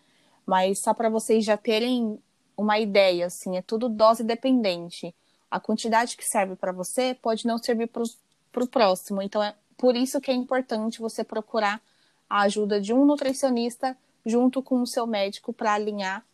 Mas 0.46 0.78
só 0.78 0.94
para 0.94 1.10
vocês 1.10 1.44
já 1.44 1.56
terem 1.56 2.18
uma 2.56 2.78
ideia, 2.78 3.26
assim, 3.26 3.56
é 3.56 3.62
tudo 3.62 3.88
dose 3.88 4.22
dependente 4.24 5.14
a 5.50 5.58
quantidade 5.58 6.16
que 6.16 6.24
serve 6.24 6.54
para 6.54 6.72
você 6.72 7.14
pode 7.20 7.46
não 7.46 7.58
servir 7.58 7.88
para 7.88 8.62
o 8.62 8.68
próximo. 8.68 9.20
Então, 9.20 9.42
é 9.42 9.54
por 9.76 9.96
isso 9.96 10.20
que 10.20 10.30
é 10.30 10.34
importante 10.34 11.00
você 11.00 11.24
procurar 11.24 11.80
a 12.28 12.42
ajuda 12.42 12.80
de 12.80 12.92
um 12.92 13.04
nutricionista 13.04 13.96
junto 14.24 14.62
com 14.62 14.80
o 14.80 14.86
seu 14.86 15.06
médico 15.06 15.52
para 15.52 15.72
alinhar 15.72 16.24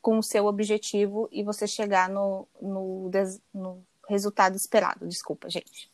com 0.00 0.18
o 0.18 0.22
seu 0.22 0.46
objetivo 0.46 1.28
e 1.32 1.42
você 1.42 1.66
chegar 1.66 2.08
no, 2.08 2.46
no, 2.60 3.10
no 3.54 3.82
resultado 4.08 4.56
esperado. 4.56 5.06
Desculpa, 5.06 5.48
gente. 5.48 5.90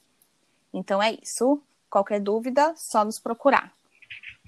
Então 0.73 1.03
é 1.03 1.17
isso. 1.23 1.63
Qualquer 1.91 2.21
dúvida, 2.21 2.75
só 2.77 3.05
nos 3.05 3.19
procurar. 3.19 3.73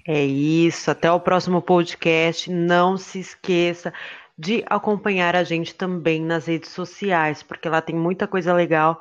É 0.05 0.23
isso. 0.23 0.89
Até 0.89 1.11
o 1.11 1.19
próximo 1.19 1.61
podcast. 1.61 2.49
Não 2.49 2.97
se 2.97 3.19
esqueça 3.19 3.93
de 4.41 4.65
acompanhar 4.67 5.35
a 5.35 5.43
gente 5.43 5.75
também 5.75 6.19
nas 6.19 6.47
redes 6.47 6.71
sociais, 6.71 7.43
porque 7.43 7.69
lá 7.69 7.79
tem 7.79 7.95
muita 7.95 8.27
coisa 8.27 8.51
legal, 8.51 8.99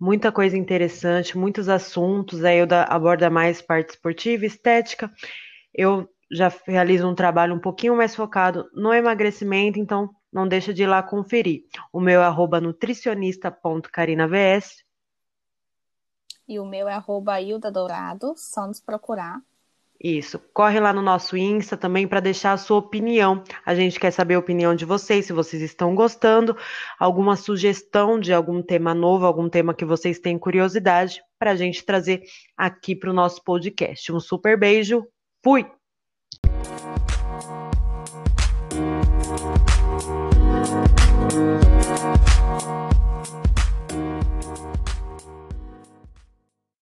muita 0.00 0.32
coisa 0.32 0.56
interessante, 0.56 1.36
muitos 1.36 1.68
assuntos. 1.68 2.42
Aí 2.42 2.58
eu 2.58 2.66
aborda 2.88 3.28
mais 3.28 3.60
parte 3.60 3.90
esportiva, 3.90 4.46
estética. 4.46 5.12
Eu 5.74 6.08
já 6.32 6.50
realizo 6.66 7.06
um 7.06 7.14
trabalho 7.14 7.54
um 7.54 7.60
pouquinho 7.60 7.94
mais 7.94 8.16
focado 8.16 8.70
no 8.72 8.94
emagrecimento, 8.94 9.78
então 9.78 10.08
não 10.32 10.48
deixa 10.48 10.72
de 10.72 10.84
ir 10.84 10.86
lá 10.86 11.02
conferir. 11.02 11.64
O 11.92 12.00
meu 12.00 12.22
é 12.22 12.60
nutricionista.carinavs 12.62 14.82
E 16.48 16.58
o 16.58 16.64
meu 16.64 16.88
é 16.88 16.94
arroba 16.94 17.38
Hilda 17.38 17.70
Dourado, 17.70 18.32
só 18.34 18.66
nos 18.66 18.80
procurar. 18.80 19.42
Isso. 20.02 20.40
Corre 20.54 20.80
lá 20.80 20.94
no 20.94 21.02
nosso 21.02 21.36
Insta 21.36 21.76
também 21.76 22.08
para 22.08 22.20
deixar 22.20 22.52
a 22.52 22.56
sua 22.56 22.78
opinião. 22.78 23.44
A 23.66 23.74
gente 23.74 24.00
quer 24.00 24.10
saber 24.10 24.34
a 24.34 24.38
opinião 24.38 24.74
de 24.74 24.86
vocês, 24.86 25.26
se 25.26 25.32
vocês 25.32 25.62
estão 25.62 25.94
gostando, 25.94 26.56
alguma 26.98 27.36
sugestão 27.36 28.18
de 28.18 28.32
algum 28.32 28.62
tema 28.62 28.94
novo, 28.94 29.26
algum 29.26 29.46
tema 29.48 29.74
que 29.74 29.84
vocês 29.84 30.18
têm 30.18 30.38
curiosidade 30.38 31.20
para 31.38 31.50
a 31.50 31.56
gente 31.56 31.84
trazer 31.84 32.22
aqui 32.56 32.96
para 32.96 33.10
o 33.10 33.14
nosso 33.14 33.44
podcast. 33.44 34.10
Um 34.10 34.20
super 34.20 34.58
beijo. 34.58 35.06
Fui! 35.44 35.66